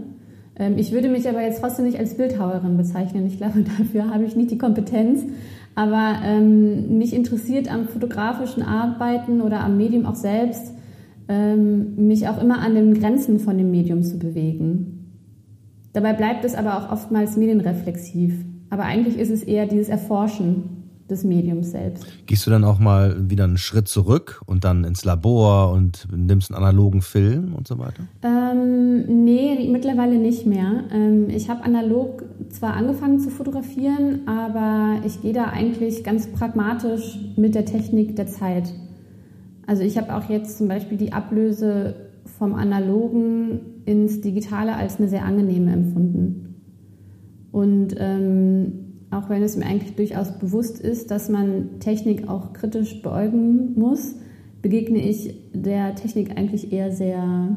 Ähm, 0.57 0.77
ich 0.77 0.93
würde 0.93 1.09
mich 1.09 1.29
aber 1.29 1.43
jetzt 1.43 1.61
trotzdem 1.61 1.87
nicht 1.87 1.99
als 1.99 2.17
Bildhauerin 2.17 2.77
bezeichnen. 2.77 3.27
Ich 3.27 3.39
glaube, 3.39 3.65
dafür 3.79 4.11
habe 4.11 4.25
ich 4.25 4.37
nicht 4.37 4.51
die 4.51 4.59
Kompetenz. 4.59 5.25
Aber 5.75 6.17
ähm, 6.23 6.99
mich 6.99 7.15
interessiert 7.15 7.73
am 7.73 7.89
fotografischen 7.89 8.63
Arbeiten 8.63 9.41
oder 9.41 9.61
am 9.61 9.79
Medium 9.79 10.05
auch 10.05 10.17
selbst, 10.17 10.75
ähm, 11.33 12.07
mich 12.07 12.29
auch 12.29 12.41
immer 12.41 12.61
an 12.61 12.75
den 12.75 12.95
Grenzen 12.95 13.41
von 13.41 13.57
dem 13.57 13.71
Medium 13.71 14.03
zu 14.03 14.19
bewegen. 14.19 14.99
Dabei 15.93 16.13
bleibt 16.13 16.45
es 16.45 16.55
aber 16.55 16.79
auch 16.79 16.93
oftmals 16.93 17.37
medienreflexiv. 17.37 18.35
Aber 18.71 18.85
eigentlich 18.85 19.19
ist 19.19 19.31
es 19.31 19.43
eher 19.43 19.67
dieses 19.67 19.89
Erforschen 19.89 20.83
des 21.11 21.25
Mediums 21.25 21.73
selbst. 21.73 22.07
Gehst 22.27 22.47
du 22.47 22.51
dann 22.51 22.65
auch 22.65 22.79
mal 22.79 23.31
wieder 23.31 23.45
einen 23.45 23.59
Schritt 23.59 23.89
zurück 23.89 24.41
und 24.47 24.65
dann 24.65 24.85
ins 24.85 25.05
Labor 25.05 25.73
und 25.73 26.09
nimmst 26.11 26.51
einen 26.51 26.63
analogen 26.63 27.03
Film 27.03 27.55
und 27.55 27.69
so 27.69 27.79
weiter? 27.79 28.05
Ähm, 28.23 29.25
nee, 29.25 29.69
mittlerweile 29.71 30.19
nicht 30.19 30.47
mehr. 30.47 30.85
Ähm, 30.91 31.29
ich 31.29 31.51
habe 31.51 31.65
analog 31.65 32.25
zwar 32.49 32.75
angefangen 32.75 33.21
zu 33.21 33.31
fotografieren, 33.31 34.27
aber 34.27 35.05
ich 35.05 35.21
gehe 35.21 35.35
da 35.35 35.45
eigentlich 35.45 36.05
ganz 36.05 36.27
pragmatisch 36.29 37.19
mit 37.37 37.55
der 37.55 37.67
Technik 37.67 38.17
der 38.17 38.29
Zeit. 38.29 38.73
Also 39.67 39.83
ich 39.83 39.97
habe 39.97 40.15
auch 40.15 40.29
jetzt 40.29 40.59
zum 40.59 40.69
Beispiel 40.69 40.99
die 40.99 41.13
Ablöse 41.13 41.95
vom 42.39 42.55
Analogen 42.55 43.61
ins 43.85 44.21
Digitale 44.21 44.75
als 44.75 44.99
eine 44.99 45.09
sehr 45.09 45.25
angenehme 45.25 45.73
empfunden. 45.73 46.57
Und 47.53 47.95
ähm, 47.99 48.73
auch 49.11 49.29
wenn 49.29 49.43
es 49.43 49.57
mir 49.57 49.67
eigentlich 49.67 49.95
durchaus 49.95 50.39
bewusst 50.39 50.81
ist, 50.81 51.11
dass 51.11 51.29
man 51.29 51.81
Technik 51.81 52.29
auch 52.29 52.53
kritisch 52.53 53.03
beäugen 53.03 53.75
muss, 53.79 54.15
begegne 54.63 54.99
ich 55.07 55.35
der 55.53 55.95
Technik 55.95 56.37
eigentlich 56.37 56.73
eher 56.73 56.93
sehr, 56.93 57.57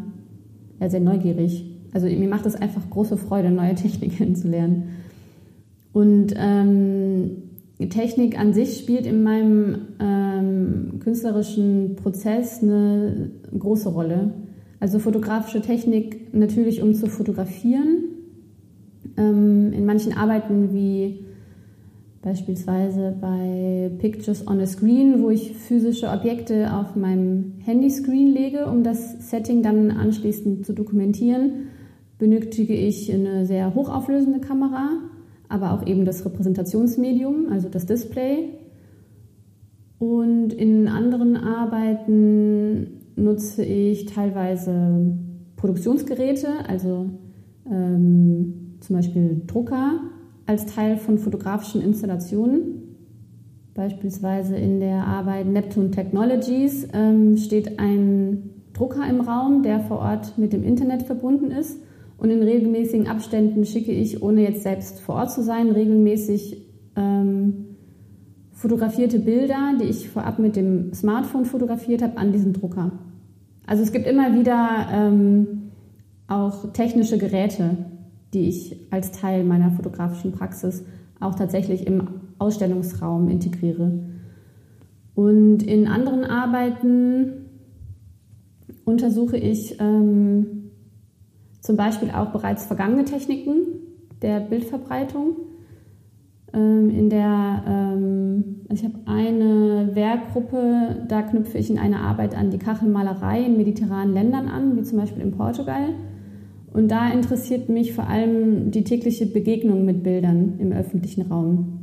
eher 0.80 0.90
sehr 0.90 1.00
neugierig. 1.00 1.66
Also 1.94 2.08
mir 2.08 2.28
macht 2.28 2.46
es 2.46 2.56
einfach 2.56 2.90
große 2.90 3.16
Freude, 3.16 3.52
neue 3.52 3.76
Technik 3.76 4.18
kennenzulernen. 4.18 4.90
Und 5.94 6.34
ähm, 6.36 7.44
Technik 7.78 8.40
an 8.40 8.54
sich 8.54 8.78
spielt 8.78 9.06
in 9.06 9.24
meinem 9.24 9.78
ähm, 10.00 11.00
künstlerischen 11.00 11.96
Prozess 11.96 12.64
eine 12.64 13.32
große 13.58 13.90
Rolle. 13.90 14.34
Also 14.80 15.00
fotografische 15.00 15.62
Technik 15.62 16.34
natürlich, 16.34 16.82
um 16.82 16.94
zu 16.94 17.08
fotografieren. 17.08 18.06
Ähm, 19.18 19.74
in 19.74 19.86
manchen 19.86 20.14
Arbeiten 20.14 20.74
wie 20.74 21.26
Beispielsweise 22.26 23.16
bei 23.22 23.92
Pictures 24.00 24.48
on 24.48 24.60
a 24.60 24.66
Screen, 24.66 25.22
wo 25.22 25.30
ich 25.30 25.56
physische 25.56 26.10
Objekte 26.10 26.74
auf 26.74 26.96
meinem 26.96 27.54
Handyscreen 27.64 28.34
lege, 28.34 28.66
um 28.66 28.82
das 28.82 29.30
Setting 29.30 29.62
dann 29.62 29.92
anschließend 29.92 30.66
zu 30.66 30.74
dokumentieren, 30.74 31.68
benötige 32.18 32.74
ich 32.74 33.14
eine 33.14 33.46
sehr 33.46 33.76
hochauflösende 33.76 34.40
Kamera, 34.40 35.02
aber 35.50 35.74
auch 35.74 35.86
eben 35.86 36.06
das 36.06 36.26
Repräsentationsmedium, 36.26 37.48
also 37.52 37.70
das 37.70 37.86
Display. 37.86 38.50
Und 40.00 40.54
in 40.54 40.88
anderen 40.88 41.38
Arbeiten 41.38 43.02
nutze 43.16 43.64
ich 43.64 44.06
teilweise 44.06 45.18
Produktionsgeräte, 45.56 46.48
also 46.68 47.10
ähm, 47.70 48.78
zum 48.82 48.96
Beispiel 48.96 49.42
Drucker 49.48 50.00
als 50.46 50.66
Teil 50.66 50.98
von 50.98 51.18
fotografischen 51.18 51.82
Installationen. 51.82 52.82
Beispielsweise 53.74 54.56
in 54.56 54.80
der 54.80 55.06
Arbeit 55.06 55.48
Neptune 55.48 55.92
Technologies 55.92 56.88
ähm, 56.94 57.38
steht 57.38 57.80
ein 57.80 58.50
Drucker 58.74 59.08
im 59.10 59.22
Raum, 59.22 59.64
der 59.64 59.80
vor 59.80 60.00
Ort 60.00 60.38
mit 60.38 60.54
dem 60.54 60.64
Internet 60.64 61.04
verbunden 61.04 61.52
ist. 61.52 61.80
Und 62.18 62.30
in 62.30 62.42
regelmäßigen 62.42 63.08
Abständen 63.08 63.66
schicke 63.66 63.92
ich, 63.92 64.22
ohne 64.22 64.42
jetzt 64.42 64.64
selbst 64.64 65.02
vor 65.02 65.16
Ort 65.16 65.32
zu 65.32 65.44
sein, 65.44 65.70
regelmäßig 65.70 66.66
ähm, 66.96 67.66
fotografierte 68.52 69.20
Bilder, 69.20 69.74
die 69.80 69.86
ich 69.86 70.10
vorab 70.10 70.40
mit 70.40 70.56
dem 70.56 70.94
Smartphone 70.94 71.46
fotografiert 71.46 72.02
habe, 72.02 72.18
an 72.18 72.32
diesen 72.32 72.54
Drucker. 72.54 72.92
Also 73.68 73.84
es 73.84 73.92
gibt 73.92 74.08
immer 74.08 74.34
wieder 74.34 74.88
ähm, 74.92 75.72
auch 76.28 76.72
technische 76.72 77.18
Geräte, 77.18 77.78
die 78.34 78.48
ich 78.48 78.78
als 78.92 79.12
Teil 79.12 79.44
meiner 79.44 79.72
fotografischen 79.72 80.32
Praxis 80.32 80.84
auch 81.20 81.36
tatsächlich 81.36 81.86
im 81.86 82.08
Ausstellungsraum 82.38 83.30
integriere. 83.30 83.92
Und 85.16 85.64
in 85.64 85.88
anderen 85.88 86.26
Arbeiten 86.26 87.46
untersuche 88.84 89.38
ich 89.38 89.80
ähm, 89.80 90.65
zum 91.66 91.78
Beispiel 91.78 92.12
auch 92.12 92.28
bereits 92.28 92.66
vergangene 92.66 93.06
Techniken 93.06 93.66
der 94.22 94.40
Bildverbreitung. 94.40 95.36
Ähm, 96.54 96.92
in 96.92 97.10
der, 97.10 97.64
ähm, 97.68 98.62
ich 98.72 98.84
habe 98.84 98.94
eine 99.06 99.90
Werkgruppe, 99.94 101.06
da 101.08 101.24
knüpfe 101.24 101.58
ich 101.58 101.72
in 101.72 101.80
einer 101.80 102.02
Arbeit 102.02 102.36
an 102.36 102.52
die 102.52 102.60
Kachelmalerei 102.60 103.44
in 103.44 103.58
mediterranen 103.58 104.14
Ländern 104.14 104.48
an, 104.48 104.78
wie 104.78 104.84
zum 104.84 105.00
Beispiel 105.00 105.24
in 105.24 105.32
Portugal. 105.32 105.96
Und 106.72 106.90
da 106.92 107.10
interessiert 107.10 107.68
mich 107.68 107.94
vor 107.94 108.08
allem 108.08 108.70
die 108.70 108.84
tägliche 108.84 109.26
Begegnung 109.26 109.86
mit 109.86 110.04
Bildern 110.04 110.56
im 110.60 110.72
öffentlichen 110.72 111.24
Raum. 111.24 111.80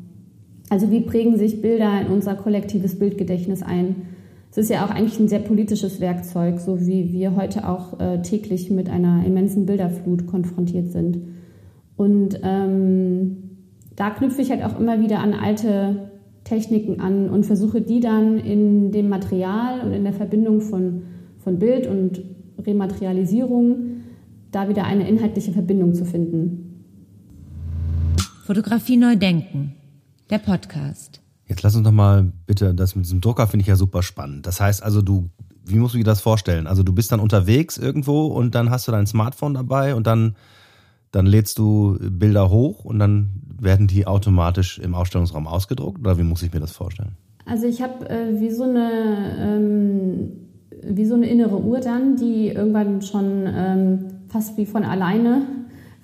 Also 0.70 0.90
wie 0.90 1.00
prägen 1.00 1.36
sich 1.38 1.60
Bilder 1.60 2.02
in 2.02 2.06
unser 2.06 2.36
kollektives 2.36 2.98
Bildgedächtnis 2.98 3.62
ein? 3.62 3.96
Es 4.52 4.58
ist 4.58 4.68
ja 4.68 4.84
auch 4.84 4.90
eigentlich 4.90 5.18
ein 5.18 5.28
sehr 5.28 5.38
politisches 5.38 5.98
Werkzeug, 5.98 6.60
so 6.60 6.78
wie 6.78 7.10
wir 7.10 7.34
heute 7.36 7.66
auch 7.66 7.98
äh, 7.98 8.20
täglich 8.20 8.70
mit 8.70 8.90
einer 8.90 9.24
immensen 9.24 9.64
Bilderflut 9.64 10.26
konfrontiert 10.26 10.92
sind. 10.92 11.20
Und 11.96 12.38
ähm, 12.42 13.36
da 13.96 14.10
knüpfe 14.10 14.42
ich 14.42 14.50
halt 14.50 14.62
auch 14.62 14.78
immer 14.78 15.00
wieder 15.00 15.20
an 15.20 15.32
alte 15.32 16.10
Techniken 16.44 17.00
an 17.00 17.30
und 17.30 17.46
versuche 17.46 17.80
die 17.80 18.00
dann 18.00 18.36
in 18.36 18.92
dem 18.92 19.08
Material 19.08 19.80
und 19.86 19.94
in 19.94 20.04
der 20.04 20.12
Verbindung 20.12 20.60
von, 20.60 21.04
von 21.38 21.58
Bild 21.58 21.86
und 21.86 22.22
Rematerialisierung 22.58 24.02
da 24.50 24.68
wieder 24.68 24.84
eine 24.84 25.08
inhaltliche 25.08 25.52
Verbindung 25.52 25.94
zu 25.94 26.04
finden. 26.04 26.84
Fotografie 28.44 28.98
neu 28.98 29.16
denken, 29.16 29.76
der 30.28 30.38
Podcast. 30.38 31.21
Jetzt 31.52 31.62
lass 31.64 31.76
uns 31.76 31.84
doch 31.84 31.92
mal 31.92 32.32
bitte, 32.46 32.74
das 32.74 32.96
mit 32.96 33.04
diesem 33.04 33.20
Drucker 33.20 33.46
finde 33.46 33.60
ich 33.60 33.66
ja 33.66 33.76
super 33.76 34.02
spannend. 34.02 34.46
Das 34.46 34.58
heißt 34.58 34.82
also, 34.82 35.02
du, 35.02 35.28
wie 35.66 35.76
musst 35.76 35.92
du 35.92 35.98
dir 35.98 36.04
das 36.04 36.22
vorstellen? 36.22 36.66
Also 36.66 36.82
du 36.82 36.94
bist 36.94 37.12
dann 37.12 37.20
unterwegs 37.20 37.76
irgendwo 37.76 38.28
und 38.28 38.54
dann 38.54 38.70
hast 38.70 38.88
du 38.88 38.92
dein 38.92 39.06
Smartphone 39.06 39.52
dabei 39.52 39.94
und 39.94 40.06
dann, 40.06 40.34
dann 41.10 41.26
lädst 41.26 41.58
du 41.58 41.98
Bilder 42.00 42.48
hoch 42.48 42.86
und 42.86 42.98
dann 42.98 43.42
werden 43.60 43.86
die 43.86 44.06
automatisch 44.06 44.78
im 44.78 44.94
Ausstellungsraum 44.94 45.46
ausgedruckt 45.46 46.00
oder 46.00 46.16
wie 46.16 46.22
muss 46.22 46.42
ich 46.42 46.54
mir 46.54 46.60
das 46.60 46.72
vorstellen? 46.72 47.16
Also 47.44 47.66
ich 47.66 47.82
habe 47.82 48.08
äh, 48.08 48.40
wie 48.40 48.50
so 48.50 48.62
eine 48.62 49.36
ähm, 49.38 50.32
wie 50.82 51.04
so 51.04 51.16
eine 51.16 51.28
innere 51.28 51.60
Uhr 51.60 51.80
dann, 51.80 52.16
die 52.16 52.48
irgendwann 52.48 53.02
schon 53.02 53.44
ähm, 53.46 54.04
fast 54.28 54.56
wie 54.56 54.64
von 54.64 54.84
alleine 54.84 55.42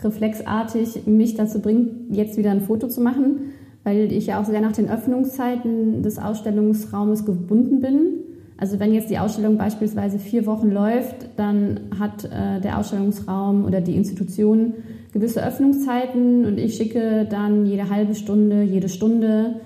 reflexartig 0.02 1.06
mich 1.06 1.36
dazu 1.36 1.62
bringt, 1.62 2.14
jetzt 2.14 2.36
wieder 2.36 2.50
ein 2.50 2.60
Foto 2.60 2.86
zu 2.86 3.00
machen, 3.00 3.54
weil 3.84 4.12
ich 4.12 4.26
ja 4.26 4.40
auch 4.40 4.44
sehr 4.44 4.60
nach 4.60 4.72
den 4.72 4.90
Öffnungszeiten 4.90 6.02
des 6.02 6.18
Ausstellungsraumes 6.18 7.24
gebunden 7.24 7.80
bin. 7.80 8.18
Also 8.56 8.80
wenn 8.80 8.92
jetzt 8.92 9.08
die 9.08 9.18
Ausstellung 9.18 9.56
beispielsweise 9.56 10.18
vier 10.18 10.44
Wochen 10.46 10.70
läuft, 10.70 11.28
dann 11.36 11.80
hat 11.98 12.24
äh, 12.24 12.60
der 12.60 12.78
Ausstellungsraum 12.78 13.64
oder 13.64 13.80
die 13.80 13.94
Institution 13.94 14.74
gewisse 15.12 15.44
Öffnungszeiten 15.44 16.44
und 16.44 16.58
ich 16.58 16.76
schicke 16.76 17.26
dann 17.30 17.66
jede 17.66 17.88
halbe 17.88 18.14
Stunde, 18.14 18.62
jede 18.62 18.88
Stunde 18.88 19.60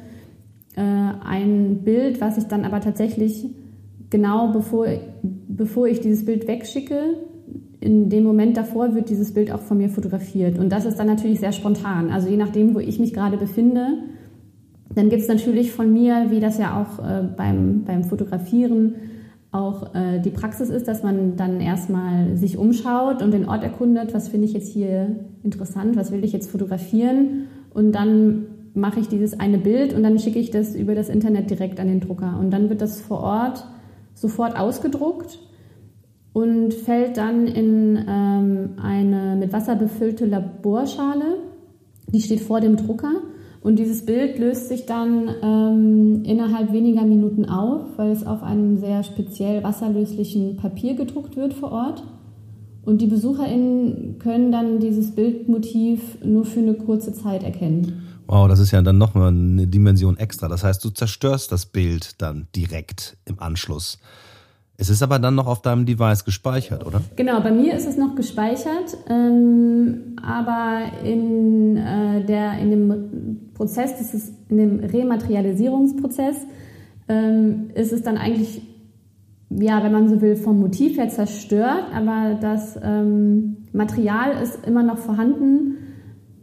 äh, 0.76 0.80
ein 0.80 1.82
Bild, 1.84 2.20
was 2.20 2.38
ich 2.38 2.44
dann 2.44 2.64
aber 2.64 2.80
tatsächlich 2.80 3.46
genau 4.10 4.52
bevor, 4.52 4.86
bevor 5.48 5.88
ich 5.88 6.00
dieses 6.00 6.24
Bild 6.24 6.46
wegschicke, 6.46 7.16
in 7.82 8.08
dem 8.08 8.22
Moment 8.22 8.56
davor 8.56 8.94
wird 8.94 9.10
dieses 9.10 9.34
Bild 9.34 9.50
auch 9.50 9.60
von 9.60 9.76
mir 9.76 9.88
fotografiert. 9.88 10.56
Und 10.58 10.70
das 10.70 10.84
ist 10.84 10.98
dann 10.98 11.08
natürlich 11.08 11.40
sehr 11.40 11.50
spontan. 11.50 12.10
Also 12.10 12.28
je 12.28 12.36
nachdem, 12.36 12.74
wo 12.74 12.78
ich 12.78 13.00
mich 13.00 13.12
gerade 13.12 13.36
befinde, 13.36 13.98
dann 14.94 15.08
gibt 15.08 15.22
es 15.22 15.28
natürlich 15.28 15.72
von 15.72 15.92
mir, 15.92 16.26
wie 16.30 16.38
das 16.38 16.58
ja 16.58 16.80
auch 16.80 17.04
äh, 17.04 17.24
beim, 17.36 17.82
beim 17.84 18.04
Fotografieren 18.04 18.94
auch 19.50 19.94
äh, 19.94 20.20
die 20.20 20.30
Praxis 20.30 20.70
ist, 20.70 20.86
dass 20.86 21.02
man 21.02 21.36
dann 21.36 21.60
erstmal 21.60 22.36
sich 22.36 22.56
umschaut 22.56 23.20
und 23.20 23.32
den 23.32 23.48
Ort 23.48 23.64
erkundet, 23.64 24.14
was 24.14 24.28
finde 24.28 24.46
ich 24.46 24.52
jetzt 24.54 24.72
hier 24.72 25.16
interessant, 25.42 25.96
was 25.96 26.12
will 26.12 26.24
ich 26.24 26.32
jetzt 26.32 26.50
fotografieren. 26.50 27.48
Und 27.74 27.92
dann 27.92 28.46
mache 28.74 29.00
ich 29.00 29.08
dieses 29.08 29.38
eine 29.38 29.58
Bild 29.58 29.92
und 29.92 30.04
dann 30.04 30.18
schicke 30.20 30.38
ich 30.38 30.50
das 30.50 30.76
über 30.76 30.94
das 30.94 31.08
Internet 31.08 31.50
direkt 31.50 31.80
an 31.80 31.88
den 31.88 32.00
Drucker. 32.00 32.38
Und 32.38 32.50
dann 32.50 32.70
wird 32.70 32.80
das 32.80 33.00
vor 33.00 33.20
Ort 33.20 33.66
sofort 34.14 34.56
ausgedruckt 34.56 35.40
und 36.32 36.72
fällt 36.72 37.16
dann 37.16 37.46
in 37.46 38.04
ähm, 38.08 38.70
eine 38.82 39.36
mit 39.36 39.52
Wasser 39.52 39.76
befüllte 39.76 40.26
Laborschale. 40.26 41.38
Die 42.08 42.20
steht 42.20 42.40
vor 42.40 42.60
dem 42.60 42.76
Drucker. 42.76 43.12
Und 43.60 43.78
dieses 43.78 44.04
Bild 44.04 44.38
löst 44.40 44.68
sich 44.68 44.86
dann 44.86 45.30
ähm, 45.40 46.24
innerhalb 46.24 46.72
weniger 46.72 47.04
Minuten 47.04 47.44
auf, 47.44 47.82
weil 47.96 48.10
es 48.10 48.26
auf 48.26 48.42
einem 48.42 48.78
sehr 48.78 49.04
speziell 49.04 49.62
wasserlöslichen 49.62 50.56
Papier 50.56 50.94
gedruckt 50.94 51.36
wird 51.36 51.54
vor 51.54 51.70
Ort. 51.70 52.02
Und 52.84 53.00
die 53.00 53.06
BesucherInnen 53.06 54.18
können 54.18 54.50
dann 54.50 54.80
dieses 54.80 55.14
Bildmotiv 55.14 56.18
nur 56.24 56.44
für 56.44 56.58
eine 56.58 56.74
kurze 56.74 57.12
Zeit 57.12 57.44
erkennen. 57.44 58.02
Wow, 58.26 58.48
das 58.48 58.58
ist 58.58 58.72
ja 58.72 58.82
dann 58.82 58.98
nochmal 58.98 59.28
eine 59.28 59.68
Dimension 59.68 60.16
extra. 60.16 60.48
Das 60.48 60.64
heißt, 60.64 60.84
du 60.84 60.90
zerstörst 60.90 61.52
das 61.52 61.66
Bild 61.66 62.20
dann 62.20 62.48
direkt 62.56 63.16
im 63.26 63.38
Anschluss. 63.38 63.98
Es 64.82 64.90
ist 64.90 65.00
aber 65.00 65.20
dann 65.20 65.36
noch 65.36 65.46
auf 65.46 65.62
deinem 65.62 65.86
Device 65.86 66.24
gespeichert, 66.24 66.84
oder? 66.84 67.02
Genau, 67.14 67.40
bei 67.40 67.52
mir 67.52 67.72
ist 67.76 67.86
es 67.86 67.96
noch 67.96 68.16
gespeichert, 68.16 68.96
ähm, 69.08 70.16
aber 70.20 70.86
in, 71.04 71.76
äh, 71.76 72.24
der, 72.24 72.58
in 72.58 72.70
dem 72.72 73.52
Prozess, 73.54 73.96
das 73.96 74.12
ist 74.12 74.34
in 74.48 74.56
dem 74.56 74.80
Rematerialisierungsprozess, 74.80 76.36
ähm, 77.06 77.70
ist 77.76 77.92
es 77.92 78.02
dann 78.02 78.16
eigentlich, 78.16 78.60
ja, 79.50 79.84
wenn 79.84 79.92
man 79.92 80.08
so 80.08 80.20
will, 80.20 80.34
vom 80.34 80.58
Motiv 80.58 80.98
her 80.98 81.08
zerstört, 81.10 81.84
aber 81.94 82.36
das 82.40 82.76
ähm, 82.82 83.58
Material 83.72 84.42
ist 84.42 84.66
immer 84.66 84.82
noch 84.82 84.98
vorhanden 84.98 85.76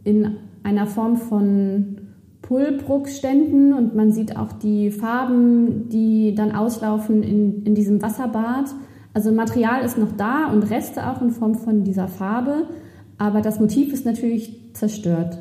in 0.02 0.38
einer 0.62 0.86
Form 0.86 1.18
von 1.18 1.99
Pullbruckständen 2.50 3.72
und 3.72 3.94
man 3.94 4.10
sieht 4.10 4.36
auch 4.36 4.52
die 4.52 4.90
Farben, 4.90 5.88
die 5.88 6.34
dann 6.34 6.50
auslaufen 6.50 7.22
in, 7.22 7.62
in 7.62 7.76
diesem 7.76 8.02
Wasserbad. 8.02 8.64
Also 9.14 9.30
Material 9.30 9.84
ist 9.84 9.96
noch 9.96 10.10
da 10.16 10.46
und 10.46 10.64
Reste 10.64 11.08
auch 11.08 11.22
in 11.22 11.30
Form 11.30 11.54
von 11.54 11.84
dieser 11.84 12.08
Farbe, 12.08 12.66
aber 13.18 13.40
das 13.40 13.60
Motiv 13.60 13.92
ist 13.92 14.04
natürlich 14.04 14.74
zerstört. 14.74 15.38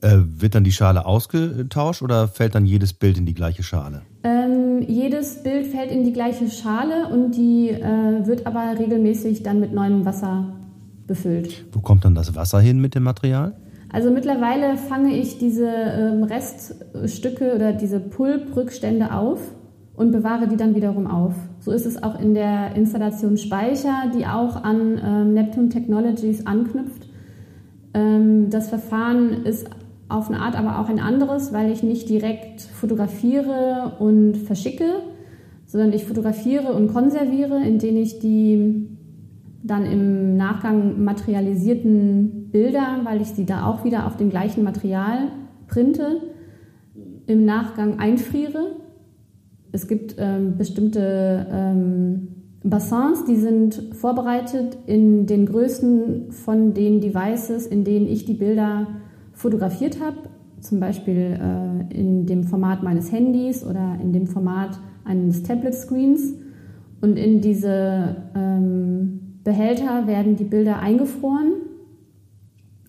Äh, 0.00 0.16
wird 0.38 0.54
dann 0.54 0.64
die 0.64 0.72
Schale 0.72 1.04
ausgetauscht 1.04 2.00
oder 2.00 2.28
fällt 2.28 2.54
dann 2.54 2.64
jedes 2.64 2.94
Bild 2.94 3.18
in 3.18 3.26
die 3.26 3.34
gleiche 3.34 3.62
Schale? 3.62 4.00
Ähm, 4.24 4.80
jedes 4.88 5.42
Bild 5.42 5.66
fällt 5.66 5.90
in 5.90 6.02
die 6.02 6.14
gleiche 6.14 6.48
Schale 6.48 7.08
und 7.12 7.32
die 7.32 7.68
äh, 7.68 8.26
wird 8.26 8.46
aber 8.46 8.78
regelmäßig 8.78 9.42
dann 9.42 9.60
mit 9.60 9.74
neuem 9.74 10.06
Wasser 10.06 10.54
befüllt. 11.06 11.66
Wo 11.72 11.80
kommt 11.80 12.06
dann 12.06 12.14
das 12.14 12.34
Wasser 12.34 12.58
hin 12.58 12.80
mit 12.80 12.94
dem 12.94 13.02
Material? 13.02 13.54
Also 13.90 14.10
mittlerweile 14.10 14.76
fange 14.76 15.16
ich 15.16 15.38
diese 15.38 15.66
ähm, 15.66 16.22
Reststücke 16.22 17.54
oder 17.54 17.72
diese 17.72 18.00
Pulprückstände 18.00 19.14
auf 19.14 19.40
und 19.96 20.12
bewahre 20.12 20.46
die 20.46 20.56
dann 20.56 20.74
wiederum 20.74 21.06
auf. 21.06 21.34
So 21.60 21.72
ist 21.72 21.86
es 21.86 22.02
auch 22.02 22.20
in 22.20 22.34
der 22.34 22.76
Installation 22.76 23.36
Speicher, 23.36 24.12
die 24.14 24.26
auch 24.26 24.62
an 24.62 25.00
ähm, 25.02 25.34
Neptune 25.34 25.70
Technologies 25.70 26.46
anknüpft. 26.46 27.08
Ähm, 27.94 28.50
das 28.50 28.68
Verfahren 28.68 29.44
ist 29.44 29.68
auf 30.08 30.28
eine 30.28 30.40
Art 30.40 30.58
aber 30.58 30.78
auch 30.78 30.88
ein 30.88 31.00
anderes, 31.00 31.52
weil 31.52 31.70
ich 31.70 31.82
nicht 31.82 32.08
direkt 32.08 32.60
fotografiere 32.60 33.96
und 33.98 34.36
verschicke, 34.36 35.02
sondern 35.66 35.92
ich 35.92 36.04
fotografiere 36.04 36.72
und 36.72 36.92
konserviere, 36.92 37.62
indem 37.62 37.96
ich 37.96 38.18
die 38.18 38.97
dann 39.68 39.86
im 39.86 40.36
Nachgang 40.36 41.04
materialisierten 41.04 42.48
Bilder, 42.50 43.00
weil 43.04 43.20
ich 43.20 43.28
sie 43.28 43.46
da 43.46 43.66
auch 43.66 43.84
wieder 43.84 44.06
auf 44.06 44.16
dem 44.16 44.30
gleichen 44.30 44.64
Material 44.64 45.28
printe, 45.68 46.22
im 47.26 47.44
Nachgang 47.44 47.98
einfriere. 47.98 48.76
Es 49.70 49.86
gibt 49.86 50.16
ähm, 50.18 50.56
bestimmte 50.56 51.46
ähm, 51.52 52.28
Bassins, 52.64 53.24
die 53.26 53.36
sind 53.36 53.74
vorbereitet 53.92 54.78
in 54.86 55.26
den 55.26 55.46
Größen 55.46 56.32
von 56.32 56.74
den 56.74 57.00
Devices, 57.00 57.66
in 57.66 57.84
denen 57.84 58.08
ich 58.08 58.24
die 58.24 58.34
Bilder 58.34 58.88
fotografiert 59.32 60.00
habe, 60.00 60.16
zum 60.60 60.80
Beispiel 60.80 61.38
äh, 61.38 61.94
in 61.94 62.26
dem 62.26 62.44
Format 62.44 62.82
meines 62.82 63.12
Handys 63.12 63.64
oder 63.64 63.98
in 64.02 64.12
dem 64.12 64.26
Format 64.26 64.80
eines 65.04 65.42
Tablet-Screens. 65.42 66.34
Und 67.00 67.16
in 67.16 67.40
diese 67.40 68.16
ähm, 68.34 69.27
Behälter 69.48 70.06
werden 70.06 70.36
die 70.36 70.44
Bilder 70.44 70.78
eingefroren 70.80 71.52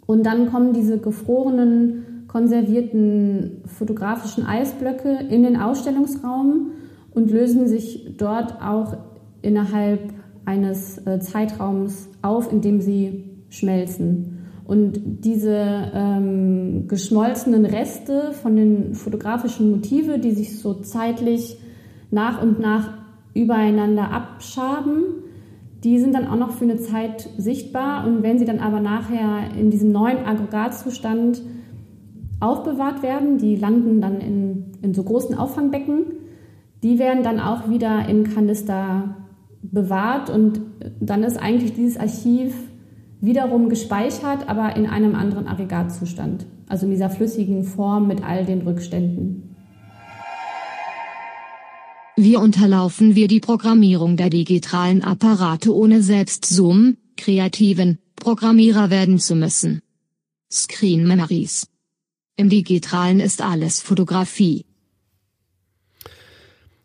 und 0.05 0.25
dann 0.25 0.51
kommen 0.51 0.73
diese 0.73 0.97
gefrorenen, 0.97 2.25
konservierten 2.27 3.61
fotografischen 3.65 4.45
Eisblöcke 4.45 5.19
in 5.29 5.43
den 5.43 5.55
Ausstellungsraum 5.55 6.71
und 7.11 7.31
lösen 7.31 7.69
sich 7.69 8.13
dort 8.17 8.61
auch 8.61 8.97
innerhalb 9.41 10.13
eines 10.43 10.97
äh, 11.07 11.21
Zeitraums 11.21 12.09
auf, 12.21 12.51
in 12.51 12.59
dem 12.59 12.81
sie 12.81 13.23
schmelzen. 13.47 14.39
Und 14.65 15.23
diese 15.23 15.55
ähm, 15.93 16.89
geschmolzenen 16.89 17.63
Reste 17.63 18.33
von 18.33 18.57
den 18.57 18.95
fotografischen 18.95 19.71
Motive, 19.71 20.19
die 20.19 20.31
sich 20.31 20.59
so 20.59 20.73
zeitlich 20.73 21.57
nach 22.11 22.43
und 22.43 22.59
nach 22.59 22.97
übereinander 23.33 24.11
abschaben, 24.11 25.18
die 25.83 25.99
sind 25.99 26.13
dann 26.13 26.27
auch 26.27 26.35
noch 26.35 26.51
für 26.51 26.65
eine 26.65 26.77
Zeit 26.77 27.29
sichtbar. 27.37 28.05
Und 28.05 28.23
wenn 28.23 28.37
sie 28.37 28.45
dann 28.45 28.59
aber 28.59 28.79
nachher 28.79 29.55
in 29.57 29.71
diesem 29.71 29.91
neuen 29.91 30.25
Aggregatzustand 30.25 31.41
aufbewahrt 32.39 33.03
werden, 33.03 33.37
die 33.37 33.55
landen 33.55 34.01
dann 34.01 34.19
in, 34.19 34.65
in 34.81 34.93
so 34.93 35.03
großen 35.03 35.37
Auffangbecken, 35.37 36.05
die 36.83 36.99
werden 36.99 37.23
dann 37.23 37.39
auch 37.39 37.69
wieder 37.69 38.07
in 38.07 38.23
Kanister 38.23 39.15
bewahrt 39.61 40.29
und 40.29 40.61
dann 41.01 41.23
ist 41.23 41.37
eigentlich 41.37 41.73
dieses 41.73 41.97
Archiv 41.97 42.55
wiederum 43.19 43.67
gespeichert, 43.67 44.47
aber 44.47 44.77
in 44.77 44.85
einem 44.85 45.15
anderen 45.15 45.47
Aggregatzustand. 45.47 46.45
Also 46.69 46.85
in 46.85 46.91
dieser 46.91 47.09
flüssigen 47.09 47.63
Form 47.63 48.07
mit 48.07 48.23
all 48.23 48.45
den 48.45 48.61
Rückständen. 48.61 49.48
Wie 52.21 52.35
unterlaufen 52.35 53.15
wir 53.15 53.29
die 53.29 53.39
Programmierung 53.39 54.17
der 54.17 54.29
digitalen 54.29 55.05
Apparate 55.05 55.73
ohne 55.73 56.03
selbst 56.03 56.43
Zoom, 56.43 56.97
kreativen 57.15 57.97
Programmierer 58.17 58.89
werden 58.89 59.19
zu 59.19 59.35
müssen? 59.35 59.81
Screen 60.51 61.07
Memories. 61.07 61.69
Im 62.35 62.49
Digitalen 62.49 63.21
ist 63.21 63.41
alles 63.41 63.79
Fotografie. 63.79 64.65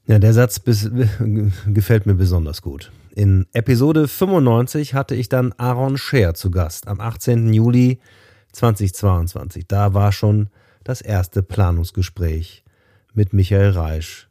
Ja, 0.06 0.20
der 0.20 0.34
Satz 0.34 0.60
bis, 0.60 0.88
gefällt 1.66 2.06
mir 2.06 2.14
besonders 2.14 2.62
gut. 2.62 2.92
In 3.16 3.46
Episode 3.54 4.06
95 4.06 4.94
hatte 4.94 5.16
ich 5.16 5.28
dann 5.28 5.52
Aaron 5.54 5.98
Scher 5.98 6.34
zu 6.34 6.52
Gast 6.52 6.86
am 6.86 7.00
18. 7.00 7.52
Juli 7.52 7.98
2022. 8.52 9.66
Da 9.66 9.94
war 9.94 10.12
schon 10.12 10.48
das 10.84 11.00
erste 11.00 11.42
Planungsgespräch 11.42 12.62
mit 13.14 13.32
Michael 13.32 13.70
Reisch 13.70 14.28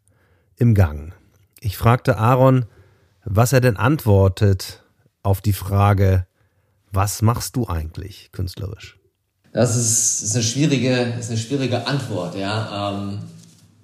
im 0.58 0.74
Gang. 0.74 1.14
Ich 1.60 1.78
fragte 1.78 2.18
Aaron, 2.18 2.66
was 3.26 3.54
er 3.54 3.62
denn 3.62 3.78
antwortet 3.78 4.84
auf 5.22 5.42
die 5.42 5.54
Frage, 5.54 6.26
was 6.92 7.22
machst 7.22 7.56
du 7.56 7.68
eigentlich 7.68 8.30
künstlerisch? 8.32 9.00
Das 9.52 9.76
ist, 9.76 10.24
ist, 10.24 10.36
eine, 10.36 10.44
schwierige, 10.44 11.14
ist 11.20 11.30
eine 11.30 11.40
schwierige 11.40 11.88
Antwort. 11.88 12.36
Ja. 12.36 12.92
Ähm, 12.92 13.20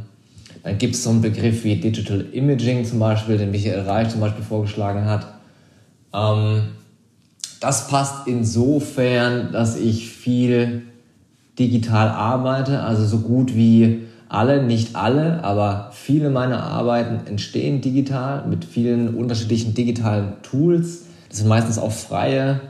dann 0.66 0.78
gibt 0.78 0.96
es 0.96 1.04
so 1.04 1.10
einen 1.10 1.20
Begriff 1.20 1.62
wie 1.62 1.76
Digital 1.76 2.24
Imaging 2.32 2.84
zum 2.84 2.98
Beispiel, 2.98 3.38
den 3.38 3.52
Michael 3.52 3.82
Reich 3.82 4.08
zum 4.08 4.20
Beispiel 4.20 4.42
vorgeschlagen 4.42 5.04
hat. 5.04 5.28
Ähm, 6.12 6.62
das 7.60 7.86
passt 7.86 8.26
insofern, 8.26 9.52
dass 9.52 9.76
ich 9.76 10.10
viel 10.10 10.82
digital 11.56 12.08
arbeite, 12.08 12.82
also 12.82 13.06
so 13.06 13.20
gut 13.20 13.54
wie 13.54 14.08
alle, 14.28 14.60
nicht 14.60 14.96
alle, 14.96 15.44
aber 15.44 15.90
viele 15.92 16.30
meiner 16.30 16.64
Arbeiten 16.64 17.28
entstehen 17.28 17.80
digital 17.80 18.44
mit 18.48 18.64
vielen 18.64 19.14
unterschiedlichen 19.14 19.72
digitalen 19.72 20.32
Tools. 20.42 21.04
Das 21.28 21.38
sind 21.38 21.46
meistens 21.46 21.78
auch 21.78 21.92
freie 21.92 22.60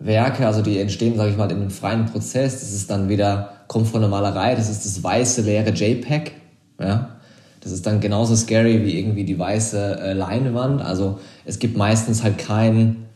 Werke, 0.00 0.44
also 0.44 0.60
die 0.60 0.80
entstehen, 0.80 1.16
sage 1.16 1.30
ich 1.30 1.36
mal, 1.36 1.48
in 1.52 1.58
einem 1.58 1.70
freien 1.70 2.06
Prozess. 2.06 2.58
Das 2.58 2.72
ist 2.72 2.90
dann 2.90 3.08
wieder, 3.08 3.50
kommt 3.68 3.86
von 3.86 4.00
der 4.00 4.10
Malerei, 4.10 4.56
das 4.56 4.68
ist 4.68 4.84
das 4.84 5.04
weiße, 5.04 5.42
leere 5.42 5.70
JPEG. 5.70 6.32
Ja? 6.80 7.10
Das 7.60 7.72
ist 7.72 7.86
dann 7.86 8.00
genauso 8.00 8.36
scary 8.36 8.84
wie 8.84 8.98
irgendwie 8.98 9.24
die 9.24 9.38
weiße 9.38 10.00
äh, 10.00 10.12
Leinwand. 10.12 10.80
Also 10.80 11.18
es 11.44 11.58
gibt 11.58 11.76
meistens 11.76 12.22
halt 12.22 12.38
kein 12.38 13.08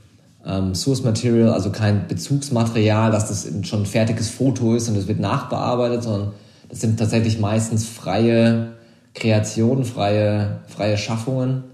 ähm, 0.45 0.75
Source 0.75 1.05
Material, 1.05 1.51
also 1.51 1.71
kein 1.71 2.09
Bezugsmaterial, 2.09 3.11
dass 3.11 3.29
das 3.29 3.49
schon 3.67 3.83
ein 3.83 3.87
fertiges 3.87 4.31
Foto 4.31 4.75
ist 4.75 4.89
und 4.89 4.97
es 4.97 5.07
wird 5.07 5.21
nachbearbeitet, 5.21 6.03
sondern 6.03 6.33
das 6.69 6.81
sind 6.81 6.99
tatsächlich 6.99 7.39
meistens 7.39 7.87
freie 7.87 8.73
Kreationen, 9.15 9.85
freie, 9.85 10.61
freie 10.67 10.97
Schaffungen. 10.97 11.65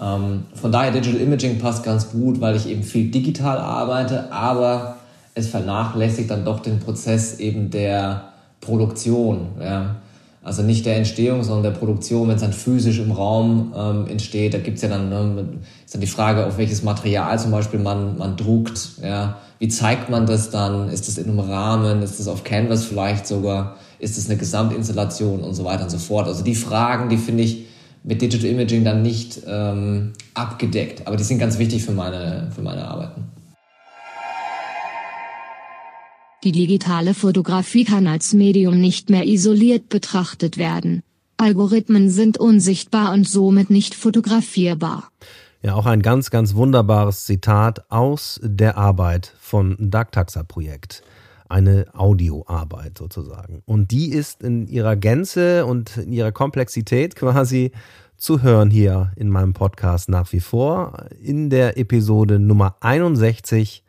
Ähm, 0.00 0.44
von 0.54 0.70
daher 0.70 0.92
Digital 0.92 1.20
Imaging 1.20 1.58
passt 1.58 1.82
ganz 1.82 2.10
gut, 2.10 2.40
weil 2.40 2.54
ich 2.56 2.68
eben 2.68 2.82
viel 2.82 3.10
digital 3.10 3.58
arbeite, 3.58 4.30
aber 4.30 4.96
es 5.34 5.48
vernachlässigt 5.48 6.30
dann 6.30 6.44
doch 6.44 6.60
den 6.60 6.78
Prozess 6.78 7.38
eben 7.40 7.70
der 7.70 8.28
Produktion. 8.60 9.48
Ja. 9.60 9.96
Also 10.48 10.62
nicht 10.62 10.86
der 10.86 10.96
Entstehung, 10.96 11.44
sondern 11.44 11.74
der 11.74 11.78
Produktion, 11.78 12.26
wenn 12.26 12.36
es 12.36 12.40
dann 12.40 12.54
physisch 12.54 12.98
im 13.00 13.12
Raum 13.12 13.74
ähm, 13.76 14.06
entsteht. 14.06 14.54
Da 14.54 14.58
gibt's 14.58 14.80
ja 14.80 14.88
dann, 14.88 15.10
ne, 15.10 15.46
ist 15.84 15.92
dann 15.92 16.00
die 16.00 16.06
Frage, 16.06 16.46
auf 16.46 16.56
welches 16.56 16.82
Material 16.82 17.38
zum 17.38 17.50
Beispiel 17.50 17.78
man, 17.78 18.16
man 18.16 18.34
druckt. 18.38 18.92
Ja. 19.02 19.36
Wie 19.58 19.68
zeigt 19.68 20.08
man 20.08 20.24
das 20.24 20.48
dann? 20.48 20.88
Ist 20.88 21.06
das 21.06 21.18
in 21.18 21.28
einem 21.28 21.40
Rahmen? 21.40 22.00
Ist 22.00 22.18
das 22.18 22.28
auf 22.28 22.44
Canvas 22.44 22.86
vielleicht 22.86 23.26
sogar? 23.26 23.76
Ist 23.98 24.16
das 24.16 24.30
eine 24.30 24.38
Gesamtinstallation 24.38 25.40
und 25.40 25.52
so 25.52 25.66
weiter 25.66 25.82
und 25.82 25.90
so 25.90 25.98
fort? 25.98 26.26
Also 26.26 26.42
die 26.42 26.54
Fragen, 26.54 27.10
die 27.10 27.18
finde 27.18 27.42
ich 27.42 27.66
mit 28.02 28.22
Digital 28.22 28.48
Imaging 28.48 28.84
dann 28.84 29.02
nicht 29.02 29.42
ähm, 29.46 30.14
abgedeckt. 30.32 31.06
Aber 31.06 31.18
die 31.18 31.24
sind 31.24 31.38
ganz 31.38 31.58
wichtig 31.58 31.84
für 31.84 31.92
meine, 31.92 32.50
für 32.54 32.62
meine 32.62 32.88
Arbeiten. 32.88 33.24
Die 36.44 36.52
digitale 36.52 37.14
Fotografie 37.14 37.84
kann 37.84 38.06
als 38.06 38.32
Medium 38.32 38.80
nicht 38.80 39.10
mehr 39.10 39.26
isoliert 39.26 39.88
betrachtet 39.88 40.56
werden. 40.56 41.02
Algorithmen 41.36 42.10
sind 42.10 42.38
unsichtbar 42.38 43.12
und 43.12 43.28
somit 43.28 43.70
nicht 43.70 43.96
fotografierbar. 43.96 45.10
Ja, 45.62 45.74
auch 45.74 45.86
ein 45.86 46.00
ganz, 46.00 46.30
ganz 46.30 46.54
wunderbares 46.54 47.24
Zitat 47.24 47.90
aus 47.90 48.38
der 48.44 48.76
Arbeit 48.76 49.34
von 49.40 49.76
DuckTaxa 49.80 50.44
Projekt. 50.44 51.02
Eine 51.48 51.86
Audioarbeit 51.92 52.98
sozusagen. 52.98 53.62
Und 53.66 53.90
die 53.90 54.10
ist 54.10 54.42
in 54.42 54.68
ihrer 54.68 54.94
Gänze 54.94 55.66
und 55.66 55.96
in 55.96 56.12
ihrer 56.12 56.30
Komplexität 56.30 57.16
quasi 57.16 57.72
zu 58.16 58.42
hören 58.42 58.70
hier 58.70 59.10
in 59.16 59.28
meinem 59.28 59.54
Podcast 59.54 60.08
nach 60.08 60.32
wie 60.32 60.40
vor 60.40 61.06
in 61.20 61.50
der 61.50 61.78
Episode 61.78 62.38
Nummer 62.38 62.76
61 62.80 63.82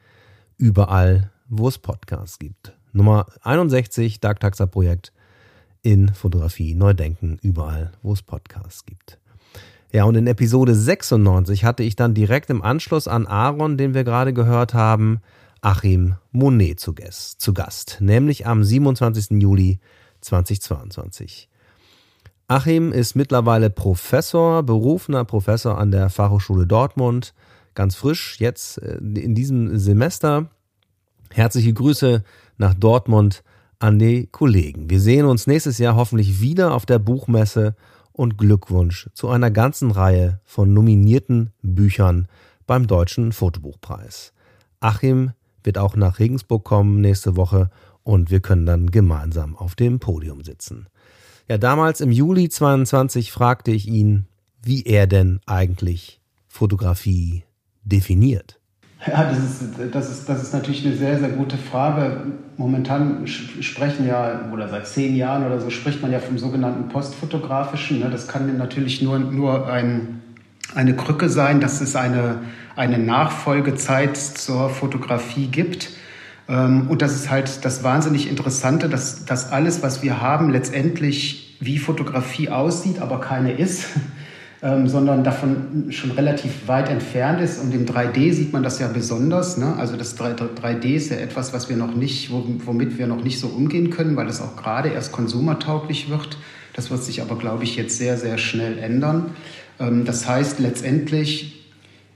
überall, 0.58 1.32
wo 1.50 1.68
es 1.68 1.78
Podcasts 1.78 2.40
gibt. 2.40 2.74
Nummer 2.94 3.26
61 3.42 4.20
Dark 4.20 4.40
Taxa 4.40 4.66
Projekt 4.66 5.12
in 5.82 6.14
Fotografie 6.14 6.76
neu 6.76 6.94
denken 6.94 7.38
überall, 7.42 7.92
wo 8.02 8.14
es 8.14 8.22
Podcasts 8.22 8.86
gibt. 8.86 9.20
Ja, 9.92 10.04
und 10.04 10.16
in 10.16 10.28
Episode 10.28 10.76
96 10.76 11.66
hatte 11.66 11.84
ich 11.84 11.96
dann 11.96 12.14
direkt 12.14 12.50
im 12.50 12.62
Anschluss 12.62 13.08
an 13.08 13.26
Aaron, 13.26 13.78
den 13.78 13.94
wir 13.94 14.04
gerade 14.04 14.34
gehört 14.34 14.74
haben, 14.74 15.20
Achim 15.62 16.16
Monet 16.32 16.80
zu 16.80 16.94
Gast, 16.94 17.42
zu 17.42 17.54
Gast, 17.54 17.98
nämlich 18.00 18.46
am 18.46 18.64
27. 18.64 19.42
Juli 19.42 19.80
2022. 20.22 21.50
Achim 22.48 22.92
ist 22.92 23.16
mittlerweile 23.16 23.70
Professor, 23.70 24.64
berufener 24.64 25.26
Professor 25.26 25.78
an 25.78 25.92
der 25.92 26.10
Fachhochschule 26.10 26.66
Dortmund, 26.66 27.34
ganz 27.76 27.96
frisch 27.96 28.40
jetzt 28.40 28.82
äh, 28.82 28.98
in 28.98 29.36
diesem 29.36 29.78
Semester. 29.78 30.50
Herzliche 31.32 31.74
Grüße 31.74 32.24
nach 32.58 32.74
Dortmund 32.74 33.44
an 33.80 34.00
die 34.00 34.28
Kollegen. 34.28 34.90
Wir 34.90 35.00
sehen 35.00 35.26
uns 35.26 35.48
nächstes 35.48 35.78
Jahr 35.78 35.96
hoffentlich 35.96 36.42
wieder 36.42 36.74
auf 36.74 36.86
der 36.86 37.00
Buchmesse 37.00 37.76
und 38.12 38.38
Glückwunsch 38.38 39.10
zu 39.14 39.30
einer 39.30 39.52
ganzen 39.52 39.92
Reihe 39.92 40.42
von 40.44 40.74
nominierten 40.74 41.52
Büchern 41.62 42.28
beim 42.68 42.88
Deutschen 42.88 43.32
Fotobuchpreis. 43.32 44.34
Achim 44.80 45.32
wird 45.64 45.78
auch 45.78 45.96
nach 45.96 46.20
Regensburg 46.20 46.64
kommen 46.66 47.00
nächste 47.00 47.36
Woche 47.36 47.70
und 48.04 48.32
wir 48.32 48.40
können 48.40 48.66
dann 48.66 48.92
gemeinsam 48.92 49.56
auf 49.56 49.76
dem 49.76 50.00
Podium 50.00 50.44
sitzen. 50.44 50.88
Ja, 51.48 51.58
damals 51.58 52.02
im 52.02 52.12
Juli 52.12 52.50
22 52.50 53.32
fragte 53.32 53.72
ich 53.72 53.88
ihn, 53.88 54.28
wie 54.62 54.84
er 54.84 55.08
denn 55.08 55.40
eigentlich 55.46 56.20
Fotografie 56.48 57.44
definiert. 57.84 58.59
Ja, 59.08 59.24
das 59.24 59.38
ist, 59.38 59.64
das, 59.94 60.10
ist, 60.12 60.28
das 60.28 60.44
ist 60.44 60.54
natürlich 60.54 60.86
eine 60.86 60.96
sehr, 60.96 61.18
sehr 61.20 61.30
gute 61.30 61.58
Frage. 61.58 62.22
Momentan 62.58 63.26
sprechen 63.26 64.06
ja, 64.06 64.50
oder 64.52 64.68
seit 64.68 64.88
zehn 64.88 65.16
Jahren 65.16 65.46
oder 65.46 65.62
so, 65.62 65.70
spricht 65.70 66.02
man 66.02 66.12
ja 66.12 66.20
vom 66.20 66.38
sogenannten 66.38 66.90
Postfotografischen. 66.90 68.00
Ne? 68.00 68.10
Das 68.10 68.28
kann 68.28 68.58
natürlich 68.58 69.02
nur, 69.02 69.18
nur 69.18 69.72
ein, 69.72 70.22
eine 70.76 70.96
Krücke 70.96 71.30
sein, 71.30 71.62
dass 71.62 71.80
es 71.80 71.96
eine, 71.96 72.40
eine 72.76 72.98
Nachfolgezeit 72.98 74.18
zur 74.18 74.70
Fotografie 74.70 75.48
gibt. 75.48 75.92
Ähm, 76.50 76.88
und 76.90 77.02
das 77.02 77.16
ist 77.16 77.30
halt 77.30 77.64
das 77.64 77.86
wahnsinnig 77.86 78.30
Interessante, 78.30 78.90
dass, 78.90 79.24
dass 79.24 79.50
alles, 79.50 79.82
was 79.82 80.04
wir 80.04 80.20
haben, 80.20 80.50
letztendlich 80.50 81.56
wie 81.62 81.78
Fotografie 81.78 82.50
aussieht, 82.50 83.00
aber 83.00 83.22
keine 83.22 83.54
ist, 83.54 83.86
ähm, 84.62 84.88
sondern 84.88 85.24
davon 85.24 85.88
schon 85.92 86.12
relativ 86.12 86.68
weit 86.68 86.90
entfernt 86.90 87.40
ist. 87.42 87.62
Und 87.62 87.74
im 87.74 87.86
3D 87.86 88.34
sieht 88.34 88.52
man 88.52 88.62
das 88.62 88.80
ja 88.80 88.88
besonders. 88.88 89.58
Ne? 89.58 89.76
Also 89.78 89.96
das 89.96 90.18
3D 90.18 90.96
ist 90.96 91.12
ja 91.12 91.18
etwas, 91.18 91.54
was 91.54 91.70
wir 91.70 91.78
noch 91.78 91.96
nicht, 91.96 92.30
womit 92.32 92.98
wir 92.98 93.08
noch 93.08 93.24
nicht 93.24 93.40
so 93.40 93.48
umgehen 93.48 93.90
können, 93.90 94.16
weil 94.18 94.28
es 94.28 94.42
auch 94.42 94.58
gerade 94.58 94.90
erst 94.90 95.14
konsumertauglich 95.14 96.10
wird. 96.10 96.38
Das 96.74 96.92
wird 96.92 97.04
sich 97.04 97.22
aber, 97.22 97.38
glaube 97.38 97.64
ich, 97.64 97.78
jetzt 97.78 97.98
sehr, 97.98 98.18
sehr 98.18 98.38
schnell 98.38 98.78
ändern. 98.78 99.32
Ähm, 99.80 100.04
das 100.04 100.28
heißt, 100.28 100.60
letztendlich 100.60 101.66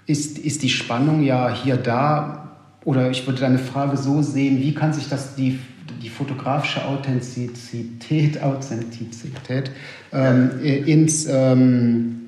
ist, 0.06 0.38
ist 0.38 0.64
die 0.64 0.70
Spannung 0.70 1.24
ja 1.24 1.54
hier 1.54 1.78
da, 1.78 2.52
oder 2.84 3.10
ich 3.10 3.26
würde 3.26 3.40
deine 3.40 3.60
Frage 3.60 3.96
so 3.96 4.22
sehen, 4.22 4.60
wie 4.60 4.74
kann 4.74 4.92
sich 4.92 5.08
das 5.08 5.36
die, 5.36 5.60
die 6.02 6.10
fotografische 6.10 6.84
Authentizität, 6.84 8.44
Authentizität 8.44 9.72
ähm, 10.12 10.52
ins 10.62 11.26
ähm, 11.30 12.20
äh, 12.20 12.23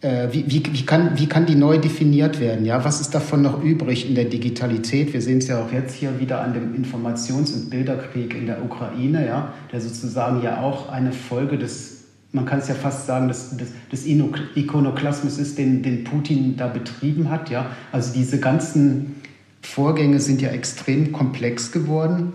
wie, 0.00 0.44
wie, 0.48 0.62
wie, 0.70 0.86
kann, 0.86 1.18
wie 1.18 1.26
kann 1.26 1.46
die 1.46 1.56
neu 1.56 1.78
definiert 1.78 2.38
werden? 2.38 2.64
Ja? 2.64 2.84
Was 2.84 3.00
ist 3.00 3.14
davon 3.14 3.42
noch 3.42 3.62
übrig 3.64 4.08
in 4.08 4.14
der 4.14 4.26
Digitalität? 4.26 5.12
Wir 5.12 5.20
sehen 5.20 5.38
es 5.38 5.48
ja 5.48 5.60
auch 5.60 5.72
jetzt 5.72 5.94
hier 5.94 6.20
wieder 6.20 6.40
an 6.40 6.54
dem 6.54 6.72
Informations- 6.76 7.52
und 7.52 7.68
Bilderkrieg 7.68 8.32
in 8.34 8.46
der 8.46 8.64
Ukraine, 8.64 9.26
ja? 9.26 9.52
der 9.72 9.80
sozusagen 9.80 10.40
ja 10.42 10.60
auch 10.60 10.88
eine 10.88 11.10
Folge 11.10 11.58
des, 11.58 12.04
man 12.30 12.46
kann 12.46 12.60
es 12.60 12.68
ja 12.68 12.76
fast 12.76 13.06
sagen, 13.06 13.26
des, 13.26 13.56
des, 13.56 13.72
des 13.90 14.06
Ikonoklasmus 14.06 15.36
ist, 15.36 15.58
den, 15.58 15.82
den 15.82 16.04
Putin 16.04 16.56
da 16.56 16.68
betrieben 16.68 17.28
hat. 17.28 17.50
Ja? 17.50 17.66
Also 17.90 18.12
diese 18.14 18.38
ganzen 18.38 19.16
Vorgänge 19.62 20.20
sind 20.20 20.40
ja 20.40 20.50
extrem 20.50 21.10
komplex 21.10 21.72
geworden. 21.72 22.34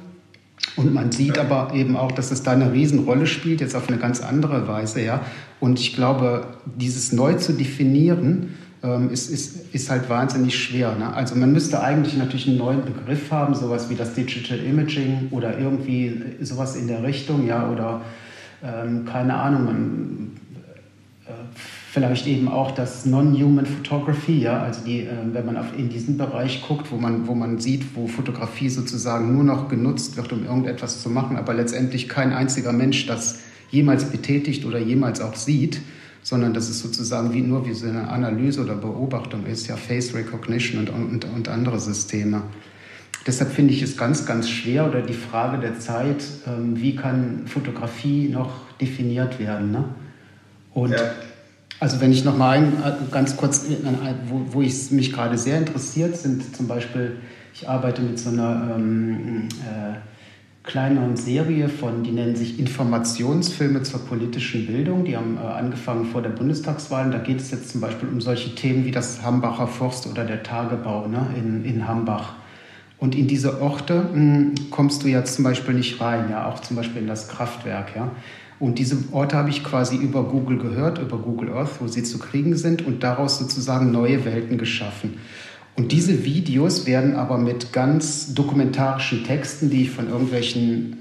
Und 0.75 0.93
man 0.93 1.11
sieht 1.11 1.37
aber 1.37 1.73
eben 1.73 1.95
auch, 1.95 2.11
dass 2.11 2.31
es 2.31 2.43
da 2.43 2.51
eine 2.51 2.73
Riesenrolle 2.73 3.27
spielt, 3.27 3.61
jetzt 3.61 3.75
auf 3.75 3.89
eine 3.89 3.97
ganz 3.97 4.21
andere 4.21 4.67
Weise. 4.67 5.01
Ja? 5.01 5.21
Und 5.63 5.79
ich 5.79 5.95
glaube, 5.95 6.45
dieses 6.65 7.13
neu 7.13 7.35
zu 7.35 7.53
definieren, 7.53 8.49
ähm, 8.83 9.09
ist, 9.09 9.29
ist, 9.29 9.73
ist 9.73 9.89
halt 9.89 10.09
wahnsinnig 10.09 10.61
schwer. 10.61 10.93
Ne? 10.97 11.13
Also 11.13 11.35
man 11.35 11.53
müsste 11.53 11.81
eigentlich 11.81 12.17
natürlich 12.17 12.49
einen 12.49 12.57
neuen 12.57 12.83
Begriff 12.83 13.31
haben, 13.31 13.55
sowas 13.55 13.89
wie 13.89 13.95
das 13.95 14.13
Digital 14.13 14.59
Imaging 14.59 15.29
oder 15.31 15.57
irgendwie 15.57 16.21
sowas 16.41 16.75
in 16.75 16.89
der 16.89 17.01
Richtung, 17.01 17.47
ja, 17.47 17.69
oder 17.69 18.01
ähm, 18.61 19.05
keine 19.05 19.35
Ahnung, 19.35 19.63
man, 19.63 20.31
äh, 21.27 21.31
vielleicht 21.93 22.27
eben 22.27 22.49
auch 22.49 22.71
das 22.71 23.05
Non-Human 23.05 23.65
Photography, 23.65 24.39
ja, 24.39 24.63
also 24.63 24.81
die, 24.85 25.03
äh, 25.03 25.11
wenn 25.31 25.45
man 25.45 25.55
auf, 25.55 25.67
in 25.77 25.87
diesen 25.87 26.17
Bereich 26.17 26.61
guckt, 26.67 26.91
wo 26.91 26.97
man, 26.97 27.25
wo 27.25 27.35
man 27.35 27.61
sieht, 27.61 27.95
wo 27.95 28.07
Fotografie 28.07 28.67
sozusagen 28.67 29.33
nur 29.33 29.45
noch 29.45 29.69
genutzt 29.69 30.17
wird, 30.17 30.33
um 30.33 30.43
irgendetwas 30.43 31.01
zu 31.01 31.09
machen, 31.09 31.37
aber 31.37 31.53
letztendlich 31.53 32.09
kein 32.09 32.33
einziger 32.33 32.73
Mensch 32.73 33.05
das 33.05 33.39
jemals 33.73 34.05
betätigt 34.05 34.65
oder 34.65 34.79
jemals 34.79 35.19
auch 35.19 35.35
sieht, 35.35 35.81
sondern 36.21 36.53
dass 36.53 36.69
es 36.69 36.79
sozusagen 36.79 37.33
wie 37.33 37.41
nur 37.41 37.65
wie 37.67 37.73
so 37.73 37.87
eine 37.87 38.07
Analyse 38.07 38.61
oder 38.61 38.75
Beobachtung 38.75 39.45
ist, 39.45 39.67
ja, 39.67 39.75
Face 39.75 40.13
Recognition 40.13 40.79
und, 40.79 40.89
und, 40.89 41.25
und 41.25 41.49
andere 41.49 41.79
Systeme. 41.79 42.43
Deshalb 43.25 43.51
finde 43.51 43.73
ich 43.73 43.81
es 43.81 43.97
ganz, 43.97 44.25
ganz 44.25 44.49
schwer 44.49 44.87
oder 44.87 45.01
die 45.01 45.13
Frage 45.13 45.57
der 45.57 45.79
Zeit, 45.79 46.23
ähm, 46.47 46.79
wie 46.79 46.95
kann 46.95 47.47
Fotografie 47.47 48.29
noch 48.29 48.51
definiert 48.79 49.39
werden. 49.39 49.71
Ne? 49.71 49.85
Und 50.73 50.91
ja. 50.91 51.11
Also 51.79 51.99
wenn 51.99 52.13
ich 52.13 52.23
noch 52.23 52.37
mal 52.37 52.51
ein, 52.51 52.73
ganz 53.11 53.35
kurz, 53.35 53.65
wo, 54.29 54.41
wo 54.53 54.61
ich 54.61 54.91
mich 54.91 55.11
gerade 55.11 55.37
sehr 55.37 55.57
interessiert, 55.57 56.15
sind 56.15 56.55
zum 56.55 56.67
Beispiel, 56.67 57.17
ich 57.53 57.67
arbeite 57.67 58.01
mit 58.01 58.17
so 58.19 58.29
einer 58.29 58.75
ähm, 58.75 59.49
äh, 59.61 59.95
kleineren 60.63 61.17
Serie 61.17 61.67
von, 61.67 62.03
die 62.03 62.11
nennen 62.11 62.35
sich 62.35 62.57
Informationsfilme 62.57 63.83
zur 63.83 63.99
politischen 64.05 64.65
Bildung. 64.65 65.03
Die 65.03 65.15
haben 65.15 65.37
äh, 65.37 65.45
angefangen 65.45 66.05
vor 66.05 66.21
der 66.21 66.29
Bundestagswahl. 66.29 67.11
Da 67.11 67.17
geht 67.17 67.41
es 67.41 67.51
jetzt 67.51 67.69
zum 67.69 67.81
Beispiel 67.81 68.07
um 68.07 68.21
solche 68.21 68.55
Themen 68.55 68.85
wie 68.85 68.91
das 68.91 69.21
Hambacher 69.21 69.67
Forst 69.67 70.07
oder 70.07 70.23
der 70.23 70.41
Tagebau 70.41 71.07
ne, 71.07 71.27
in, 71.37 71.65
in 71.65 71.87
Hambach. 71.87 72.35
Und 72.97 73.15
in 73.15 73.27
diese 73.27 73.61
Orte 73.61 74.09
mh, 74.13 74.13
hm, 74.13 74.55
kommst 74.71 75.03
du 75.03 75.09
ja 75.09 75.25
zum 75.25 75.43
Beispiel 75.43 75.73
nicht 75.73 75.99
rein, 75.99 76.29
ja, 76.31 76.47
auch 76.47 76.61
zum 76.61 76.77
Beispiel 76.77 77.01
in 77.01 77.07
das 77.07 77.27
Kraftwerk, 77.27 77.95
ja. 77.95 78.11
Und 78.59 78.79
diese 78.79 78.97
Orte 79.11 79.35
habe 79.35 79.49
ich 79.49 79.61
quasi 79.61 79.97
über 79.97 80.23
Google 80.23 80.57
gehört, 80.57 80.97
über 80.97 81.17
Google 81.17 81.51
Earth, 81.51 81.81
wo 81.81 81.87
sie 81.87 82.03
zu 82.03 82.17
kriegen 82.17 82.55
sind 82.55 82.85
und 82.85 83.03
daraus 83.03 83.37
sozusagen 83.37 83.91
neue 83.91 84.23
Welten 84.23 84.57
geschaffen. 84.57 85.15
Und 85.75 85.91
diese 85.91 86.23
Videos 86.23 86.85
werden 86.85 87.15
aber 87.15 87.37
mit 87.37 87.73
ganz 87.73 88.33
dokumentarischen 88.35 89.23
Texten, 89.23 89.71
die 89.71 89.83
ich 89.83 89.89
von 89.89 90.07
irgendwelchen 90.07 90.97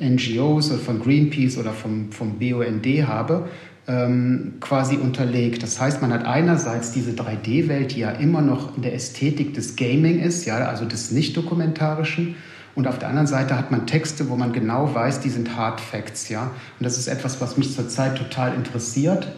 äh, 0.00 0.08
NGOs 0.08 0.70
oder 0.70 0.80
von 0.80 1.00
Greenpeace 1.00 1.58
oder 1.58 1.72
vom, 1.72 2.10
vom 2.10 2.38
BUND 2.38 2.86
habe, 3.06 3.48
ähm, 3.86 4.54
quasi 4.60 4.96
unterlegt. 4.96 5.62
Das 5.62 5.80
heißt, 5.80 6.02
man 6.02 6.12
hat 6.12 6.24
einerseits 6.24 6.90
diese 6.90 7.12
3D-Welt, 7.12 7.94
die 7.94 8.00
ja 8.00 8.10
immer 8.10 8.42
noch 8.42 8.76
in 8.76 8.82
der 8.82 8.94
Ästhetik 8.94 9.54
des 9.54 9.76
Gaming 9.76 10.18
ist, 10.18 10.44
ja, 10.44 10.56
also 10.56 10.84
des 10.84 11.12
nicht-dokumentarischen, 11.12 12.34
und 12.74 12.86
auf 12.86 12.98
der 12.98 13.08
anderen 13.08 13.26
Seite 13.26 13.58
hat 13.58 13.70
man 13.70 13.86
Texte, 13.86 14.28
wo 14.28 14.36
man 14.36 14.52
genau 14.52 14.94
weiß, 14.94 15.20
die 15.20 15.30
sind 15.30 15.56
Hard 15.56 15.80
Facts, 15.80 16.28
ja. 16.28 16.44
Und 16.44 16.84
das 16.84 16.98
ist 16.98 17.08
etwas, 17.08 17.40
was 17.40 17.56
mich 17.56 17.74
zurzeit 17.74 18.16
total 18.16 18.54
interessiert. 18.54 19.28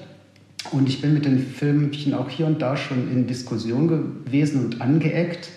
Und 0.70 0.88
ich 0.88 1.00
bin 1.00 1.14
mit 1.14 1.24
den 1.24 1.38
Filmchen 1.38 2.14
auch 2.14 2.30
hier 2.30 2.46
und 2.46 2.62
da 2.62 2.76
schon 2.76 3.10
in 3.10 3.26
Diskussion 3.26 3.88
gewesen 3.88 4.64
und 4.64 4.80
angeeckt, 4.80 5.48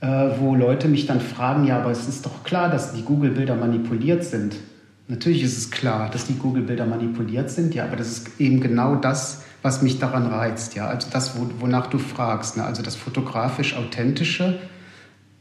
äh, 0.00 0.06
wo 0.38 0.54
Leute 0.54 0.88
mich 0.88 1.06
dann 1.06 1.20
fragen, 1.20 1.64
ja, 1.64 1.80
aber 1.80 1.90
es 1.90 2.08
ist 2.08 2.24
doch 2.24 2.44
klar, 2.44 2.70
dass 2.70 2.94
die 2.94 3.02
Google-Bilder 3.02 3.56
manipuliert 3.56 4.24
sind. 4.24 4.54
Natürlich 5.08 5.42
ist 5.42 5.58
es 5.58 5.70
klar, 5.70 6.10
dass 6.10 6.26
die 6.26 6.34
Google-Bilder 6.34 6.86
manipuliert 6.86 7.50
sind, 7.50 7.74
ja, 7.74 7.84
aber 7.84 7.96
das 7.96 8.08
ist 8.08 8.40
eben 8.40 8.60
genau 8.60 8.94
das, 8.94 9.42
was 9.62 9.82
mich 9.82 9.98
daran 9.98 10.26
reizt, 10.26 10.74
ja. 10.74 10.86
Also 10.86 11.08
das, 11.10 11.32
wonach 11.58 11.88
du 11.88 11.98
fragst, 11.98 12.56
ne? 12.56 12.64
also 12.64 12.82
das 12.82 12.94
fotografisch 12.94 13.74
authentische, 13.76 14.58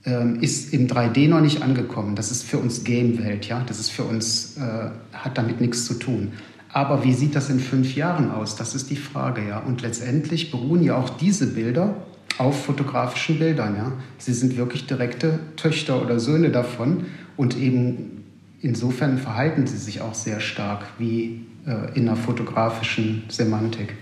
ähm, 0.05 0.39
ist 0.41 0.73
im 0.73 0.87
3D 0.87 1.27
noch 1.27 1.41
nicht 1.41 1.61
angekommen. 1.61 2.15
Das 2.15 2.31
ist 2.31 2.43
für 2.43 2.57
uns 2.57 2.83
Game-Welt, 2.83 3.45
ja. 3.47 3.61
Das 3.67 3.79
ist 3.79 3.91
für 3.91 4.03
uns, 4.05 4.57
äh, 4.57 4.89
hat 5.13 5.37
damit 5.37 5.61
nichts 5.61 5.85
zu 5.85 5.95
tun. 5.95 6.31
Aber 6.77 7.03
wie 7.03 7.13
sieht 7.13 7.35
das 7.35 7.49
in 7.49 7.59
fünf 7.59 7.95
Jahren 7.95 8.29
aus? 8.29 8.55
Das 8.55 8.75
ist 8.75 8.91
die 8.91 8.97
Frage, 8.97 9.41
ja. 9.47 9.57
Und 9.57 9.81
letztendlich 9.81 10.51
beruhen 10.51 10.83
ja 10.83 10.95
auch 10.95 11.09
diese 11.09 11.47
Bilder 11.47 11.95
auf 12.37 12.65
fotografischen 12.65 13.39
Bildern, 13.39 13.75
ja. 13.75 13.93
Sie 14.19 14.31
sind 14.31 14.57
wirklich 14.57 14.85
direkte 14.85 15.39
Töchter 15.55 15.99
oder 15.99 16.19
Söhne 16.19 16.51
davon 16.51 17.07
und 17.35 17.57
eben 17.57 18.23
insofern 18.61 19.17
verhalten 19.17 19.65
sie 19.65 19.77
sich 19.77 20.01
auch 20.01 20.13
sehr 20.13 20.39
stark 20.39 20.85
wie 20.99 21.47
äh, 21.65 21.97
in 21.97 22.07
einer 22.07 22.15
fotografischen 22.15 23.23
Semantik. 23.27 23.95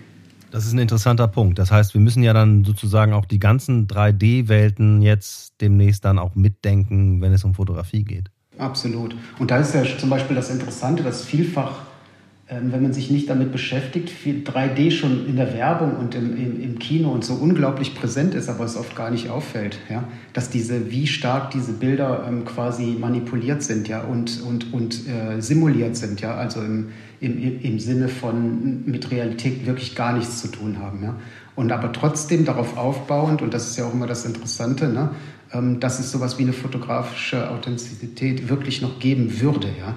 Das 0.52 0.66
ist 0.66 0.74
ein 0.74 0.80
interessanter 0.80 1.30
Punkt. 1.30 1.58
Das 1.58 1.72
heißt, 1.72 1.94
wir 1.94 2.02
müssen 2.02 2.24
ja 2.24 2.34
dann 2.34 2.66
sozusagen 2.66 3.14
auch 3.14 3.24
die 3.24 3.40
ganzen 3.40 3.88
3D-Welten 3.88 5.02
jetzt 5.02 5.54
demnächst 5.62 6.04
dann 6.04 6.20
auch 6.20 6.36
mitdenken, 6.36 7.22
wenn 7.22 7.32
es 7.32 7.46
um 7.46 7.56
Fotografie 7.56 8.04
geht. 8.04 8.32
Absolut. 8.58 9.16
Und 9.40 9.50
da 9.50 9.60
ist 9.60 9.74
ja 9.74 9.84
zum 9.98 10.10
Beispiel 10.10 10.36
das 10.36 10.50
Interessante, 10.50 11.04
dass 11.04 11.24
vielfach 11.24 11.95
wenn 12.48 12.84
man 12.84 12.94
sich 12.94 13.10
nicht 13.10 13.28
damit 13.28 13.52
beschäftigt, 13.52 14.12
3D 14.24 14.92
schon 14.92 15.26
in 15.28 15.36
der 15.36 15.56
Werbung 15.56 15.96
und 15.98 16.14
im, 16.14 16.38
im, 16.38 16.62
im, 16.62 16.78
Kino 16.78 17.10
und 17.10 17.26
so 17.26 17.34
unglaublich 17.34 17.96
präsent 17.96 18.36
ist, 18.36 18.50
aber 18.50 18.66
es 18.66 18.78
oft 18.78 18.96
gar 18.96 19.10
nicht 19.10 19.32
auffällt, 19.32 19.80
ja, 19.90 20.04
dass 20.34 20.52
diese, 20.52 20.92
wie 20.92 21.08
stark 21.08 21.50
diese 21.50 21.74
Bilder 21.74 22.24
ähm, 22.28 22.46
quasi 22.46 22.98
manipuliert 23.00 23.64
sind, 23.64 23.88
ja, 23.88 24.02
und, 24.02 24.44
und, 24.44 24.72
und 24.74 25.08
äh, 25.08 25.42
simuliert 25.42 25.98
sind, 25.98 26.22
ja, 26.22 26.36
also 26.36 26.62
im, 26.62 26.90
im, 27.20 27.62
im 27.62 27.80
Sinne 27.80 28.10
von 28.10 28.86
mit 28.86 29.10
Realität 29.10 29.66
wirklich 29.66 29.96
gar 29.96 30.14
nichts 30.14 30.40
zu 30.42 30.50
tun 30.50 30.78
haben, 30.80 31.02
ja. 31.02 31.16
Und 31.56 31.72
aber 31.72 31.94
trotzdem 31.94 32.46
darauf 32.46 32.78
aufbauend, 32.78 33.42
und 33.42 33.56
das 33.56 33.70
ist 33.70 33.78
ja 33.78 33.86
auch 33.86 33.94
immer 33.94 34.08
das 34.08 34.24
Interessante, 34.24 34.90
ne, 34.90 35.10
ähm, 35.52 35.80
dass 35.80 36.00
es 36.00 36.12
sowas 36.12 36.38
wie 36.38 36.44
eine 36.44 36.54
fotografische 36.54 37.50
Authentizität 37.50 38.50
wirklich 38.50 38.84
noch 38.84 39.00
geben 39.00 39.42
würde, 39.42 39.70
ja. 39.80 39.96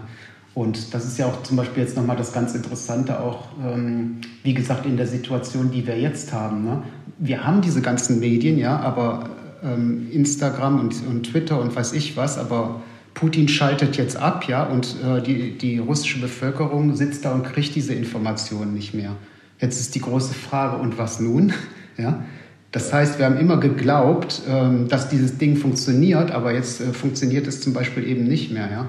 Und 0.54 0.92
das 0.92 1.04
ist 1.04 1.18
ja 1.18 1.26
auch 1.26 1.42
zum 1.42 1.56
Beispiel 1.56 1.82
jetzt 1.82 1.96
nochmal 1.96 2.16
das 2.16 2.32
ganz 2.32 2.54
Interessante, 2.54 3.20
auch 3.20 3.44
ähm, 3.64 4.20
wie 4.42 4.54
gesagt 4.54 4.86
in 4.86 4.96
der 4.96 5.06
Situation, 5.06 5.70
die 5.70 5.86
wir 5.86 5.98
jetzt 5.98 6.32
haben. 6.32 6.64
Ne? 6.64 6.82
Wir 7.18 7.44
haben 7.44 7.60
diese 7.60 7.80
ganzen 7.80 8.18
Medien, 8.18 8.58
ja, 8.58 8.78
aber 8.78 9.30
ähm, 9.62 10.08
Instagram 10.10 10.80
und, 10.80 11.06
und 11.06 11.24
Twitter 11.24 11.60
und 11.60 11.74
weiß 11.74 11.92
ich 11.92 12.16
was, 12.16 12.38
aber 12.38 12.80
Putin 13.14 13.48
schaltet 13.48 13.96
jetzt 13.96 14.16
ab, 14.16 14.44
ja, 14.46 14.64
und 14.64 14.96
äh, 15.04 15.20
die, 15.20 15.58
die 15.58 15.78
russische 15.78 16.20
Bevölkerung 16.20 16.94
sitzt 16.94 17.24
da 17.24 17.34
und 17.34 17.44
kriegt 17.44 17.74
diese 17.74 17.94
Informationen 17.94 18.74
nicht 18.74 18.94
mehr. 18.94 19.16
Jetzt 19.60 19.80
ist 19.80 19.94
die 19.94 20.00
große 20.00 20.34
Frage, 20.34 20.76
und 20.80 20.98
was 20.98 21.18
nun? 21.18 21.52
ja? 21.98 22.24
Das 22.70 22.92
heißt, 22.92 23.18
wir 23.18 23.26
haben 23.26 23.38
immer 23.38 23.58
geglaubt, 23.58 24.42
ähm, 24.48 24.88
dass 24.88 25.08
dieses 25.08 25.38
Ding 25.38 25.56
funktioniert, 25.56 26.30
aber 26.30 26.52
jetzt 26.52 26.80
äh, 26.80 26.92
funktioniert 26.92 27.46
es 27.46 27.60
zum 27.60 27.72
Beispiel 27.72 28.06
eben 28.06 28.24
nicht 28.24 28.52
mehr. 28.52 28.70
Ja? 28.70 28.88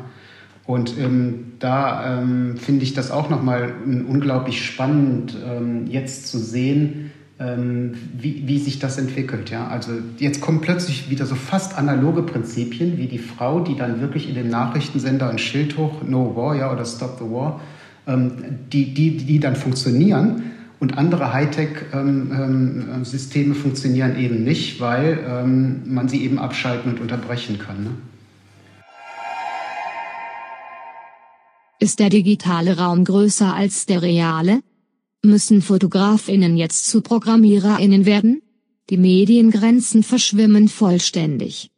Und 0.69 0.95
ähm, 0.99 1.53
da 1.57 2.19
ähm, 2.19 2.57
finde 2.57 2.83
ich 2.83 2.93
das 2.93 3.09
auch 3.09 3.31
nochmal 3.31 3.73
unglaublich 4.07 4.63
spannend, 4.63 5.35
ähm, 5.43 5.87
jetzt 5.87 6.27
zu 6.27 6.37
sehen, 6.37 7.09
ähm, 7.39 7.93
wie, 8.15 8.43
wie 8.45 8.59
sich 8.59 8.77
das 8.77 8.99
entwickelt. 8.99 9.49
Ja? 9.49 9.67
Also 9.67 9.93
jetzt 10.19 10.41
kommen 10.41 10.61
plötzlich 10.61 11.09
wieder 11.09 11.25
so 11.25 11.33
fast 11.33 11.75
analoge 11.75 12.21
Prinzipien, 12.21 12.99
wie 12.99 13.07
die 13.07 13.17
Frau, 13.17 13.61
die 13.61 13.75
dann 13.75 13.99
wirklich 13.99 14.29
in 14.29 14.35
dem 14.35 14.47
Nachrichtensender 14.47 15.27
ein 15.27 15.39
Schild 15.39 15.75
hoch, 15.75 16.03
No 16.07 16.35
War 16.35 16.55
ja, 16.55 16.71
oder 16.71 16.85
Stop 16.85 17.17
the 17.17 17.25
War, 17.25 17.61
ähm, 18.05 18.33
die, 18.71 18.93
die, 18.93 19.17
die 19.17 19.39
dann 19.39 19.55
funktionieren. 19.55 20.51
Und 20.79 20.99
andere 20.99 21.33
Hightech-Systeme 21.33 23.55
ähm, 23.55 23.55
funktionieren 23.55 24.19
eben 24.19 24.43
nicht, 24.43 24.79
weil 24.79 25.43
man 25.43 26.07
sie 26.07 26.23
eben 26.23 26.37
abschalten 26.37 26.91
und 26.91 27.01
unterbrechen 27.01 27.57
kann. 27.57 27.83
Ne? 27.83 27.89
Ist 31.81 31.99
der 31.99 32.09
digitale 32.09 32.77
Raum 32.77 33.05
größer 33.05 33.53
als 33.53 33.85
der 33.85 34.01
reale? 34.01 34.61
Müssen 35.23 35.61
Fotografinnen 35.61 36.57
jetzt 36.57 36.89
zu 36.89 36.99
Programmiererinnen 36.99 38.05
werden? 38.05 38.41
Die 38.89 38.97
Mediengrenzen 38.97 40.03
verschwimmen 40.03 40.67
vollständig. 40.67 41.71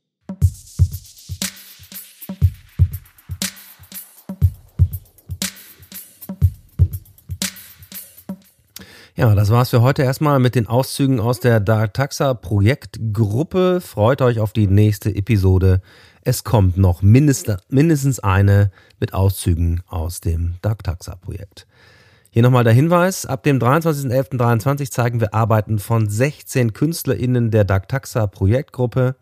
Ja, 9.21 9.35
das 9.35 9.51
war's 9.51 9.69
für 9.69 9.83
heute 9.83 10.01
erstmal 10.01 10.39
mit 10.39 10.55
den 10.55 10.65
Auszügen 10.65 11.19
aus 11.19 11.39
der 11.39 11.59
Dark 11.59 11.93
Taxa 11.93 12.33
Projektgruppe. 12.33 13.79
Freut 13.79 14.19
euch 14.23 14.39
auf 14.39 14.51
die 14.51 14.65
nächste 14.65 15.13
Episode. 15.13 15.83
Es 16.23 16.43
kommt 16.43 16.77
noch 16.77 17.03
mindestens 17.03 18.19
eine 18.19 18.71
mit 18.99 19.13
Auszügen 19.13 19.83
aus 19.87 20.21
dem 20.21 20.55
Dark 20.63 20.83
Taxa 20.83 21.17
Projekt. 21.17 21.67
Hier 22.31 22.41
nochmal 22.41 22.63
der 22.63 22.73
Hinweis, 22.73 23.27
ab 23.27 23.43
dem 23.43 23.59
23.11.23 23.59 24.89
zeigen 24.89 25.19
wir 25.19 25.35
Arbeiten 25.35 25.77
von 25.77 26.09
16 26.09 26.73
KünstlerInnen 26.73 27.51
der 27.51 27.63
Dark 27.63 27.89
Taxa 27.89 28.25
Projektgruppe. 28.25 29.15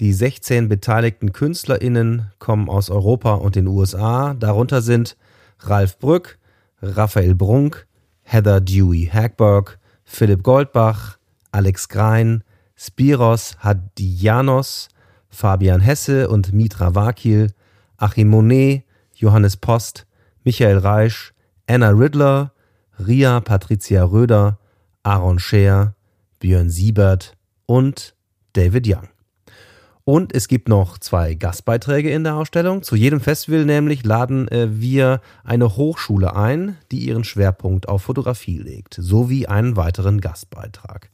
Die 0.00 0.12
16 0.12 0.68
beteiligten 0.68 1.32
KünstlerInnen 1.32 2.30
kommen 2.40 2.68
aus 2.68 2.90
Europa 2.90 3.36
und 3.36 3.56
den 3.56 3.68
USA. 3.68 4.34
Darunter 4.34 4.82
sind 4.82 5.16
Ralf 5.60 5.98
Brück, 5.98 6.36
Raphael 6.82 7.34
Brunk, 7.34 7.86
Heather 8.30 8.60
Dewey 8.60 9.10
Hagberg, 9.12 9.78
Philipp 10.04 10.44
Goldbach, 10.44 11.16
Alex 11.50 11.88
Grein, 11.88 12.44
Spiros 12.76 13.56
Hadianos, 13.58 14.88
Fabian 15.30 15.80
Hesse 15.80 16.28
und 16.28 16.52
Mitra 16.52 16.94
Wakil, 16.94 17.52
Achim 17.96 18.28
Monet, 18.28 18.84
Johannes 19.14 19.56
Post, 19.56 20.06
Michael 20.44 20.78
Reisch, 20.78 21.32
Anna 21.66 21.90
Riddler, 21.90 22.52
Ria 23.00 23.40
Patricia 23.40 24.04
Röder, 24.04 24.60
Aaron 25.02 25.40
Scheer, 25.40 25.96
Björn 26.38 26.70
Siebert 26.70 27.36
und 27.66 28.14
David 28.52 28.86
Young. 28.86 29.08
Und 30.10 30.34
es 30.34 30.48
gibt 30.48 30.68
noch 30.68 30.98
zwei 30.98 31.34
Gastbeiträge 31.34 32.10
in 32.10 32.24
der 32.24 32.34
Ausstellung. 32.34 32.82
Zu 32.82 32.96
jedem 32.96 33.20
Festival 33.20 33.64
nämlich 33.64 34.04
laden 34.04 34.48
äh, 34.48 34.66
wir 34.80 35.20
eine 35.44 35.76
Hochschule 35.76 36.34
ein, 36.34 36.76
die 36.90 37.06
ihren 37.06 37.22
Schwerpunkt 37.22 37.88
auf 37.88 38.02
Fotografie 38.02 38.58
legt, 38.58 38.96
sowie 38.98 39.46
einen 39.46 39.76
weiteren 39.76 40.20
Gastbeitrag. 40.20 41.10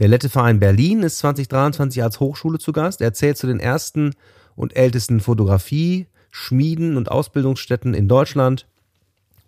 Der 0.00 0.08
Letteverein 0.08 0.58
Berlin 0.58 1.04
ist 1.04 1.18
2023 1.18 2.02
als 2.02 2.18
Hochschule 2.18 2.58
zu 2.58 2.72
Gast. 2.72 3.00
Er 3.00 3.12
zählt 3.12 3.38
zu 3.38 3.46
den 3.46 3.60
ersten 3.60 4.14
und 4.56 4.74
ältesten 4.74 5.20
Fotografie, 5.20 6.08
Schmieden 6.32 6.96
und 6.96 7.08
Ausbildungsstätten 7.08 7.94
in 7.94 8.08
Deutschland. 8.08 8.66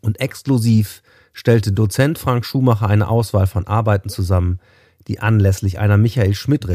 Und 0.01 0.21
exklusiv 0.21 1.03
stellte 1.33 1.73
Dozent 1.73 2.19
Frank 2.21 2.47
Schumacher 2.47 2.89
eine 2.89 3.09
Auswahl 3.09 3.49
von 3.49 3.67
Arbeiten 3.67 4.11
zusammen, 4.11 4.61
die 5.09 5.21
anlässlich 5.21 5.79
einer 5.79 5.97
Michael 5.97 6.35
Schmidt 6.35 6.69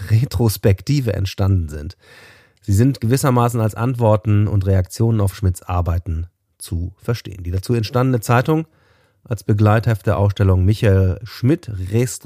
Retrospektive 0.10 1.12
entstanden 1.12 1.68
sind. 1.68 1.96
Sie 2.62 2.72
sind 2.72 3.00
gewissermaßen 3.00 3.60
als 3.60 3.74
Antworten 3.74 4.46
und 4.46 4.66
Reaktionen 4.66 5.20
auf 5.20 5.34
Schmidts 5.34 5.62
Arbeiten 5.62 6.26
zu 6.58 6.92
verstehen. 6.98 7.42
Die 7.42 7.50
dazu 7.50 7.74
entstandene 7.74 8.20
Zeitung 8.20 8.66
als 9.24 9.44
Begleitheft 9.44 10.06
der 10.06 10.18
Ausstellung 10.18 10.64
Michael 10.64 11.18
Schmidt 11.24 11.70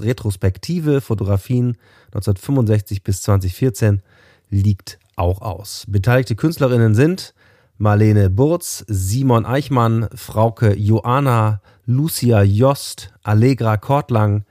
Retrospektive 0.00 1.00
Fotografien 1.00 1.76
1965 2.06 3.02
bis 3.02 3.22
2014 3.22 4.02
liegt 4.50 4.98
auch 5.16 5.40
aus. 5.40 5.84
Beteiligte 5.88 6.37
Künstlerinnen 6.37 6.94
sind 6.94 7.34
Marlene 7.76 8.30
Burz, 8.30 8.84
Simon 8.87 9.44
Eichmann, 9.44 10.08
Frauke 10.14 10.76
Joanna, 10.76 11.60
Lucia 11.87 12.42
Jost, 12.42 13.12
Allegra 13.24 13.76
Kortlang, 13.76 14.44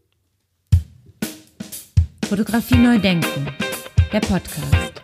Fotografie 2.29 2.77
neu 2.77 2.97
denken, 2.97 3.47
der 4.13 4.21
Podcast. 4.21 5.00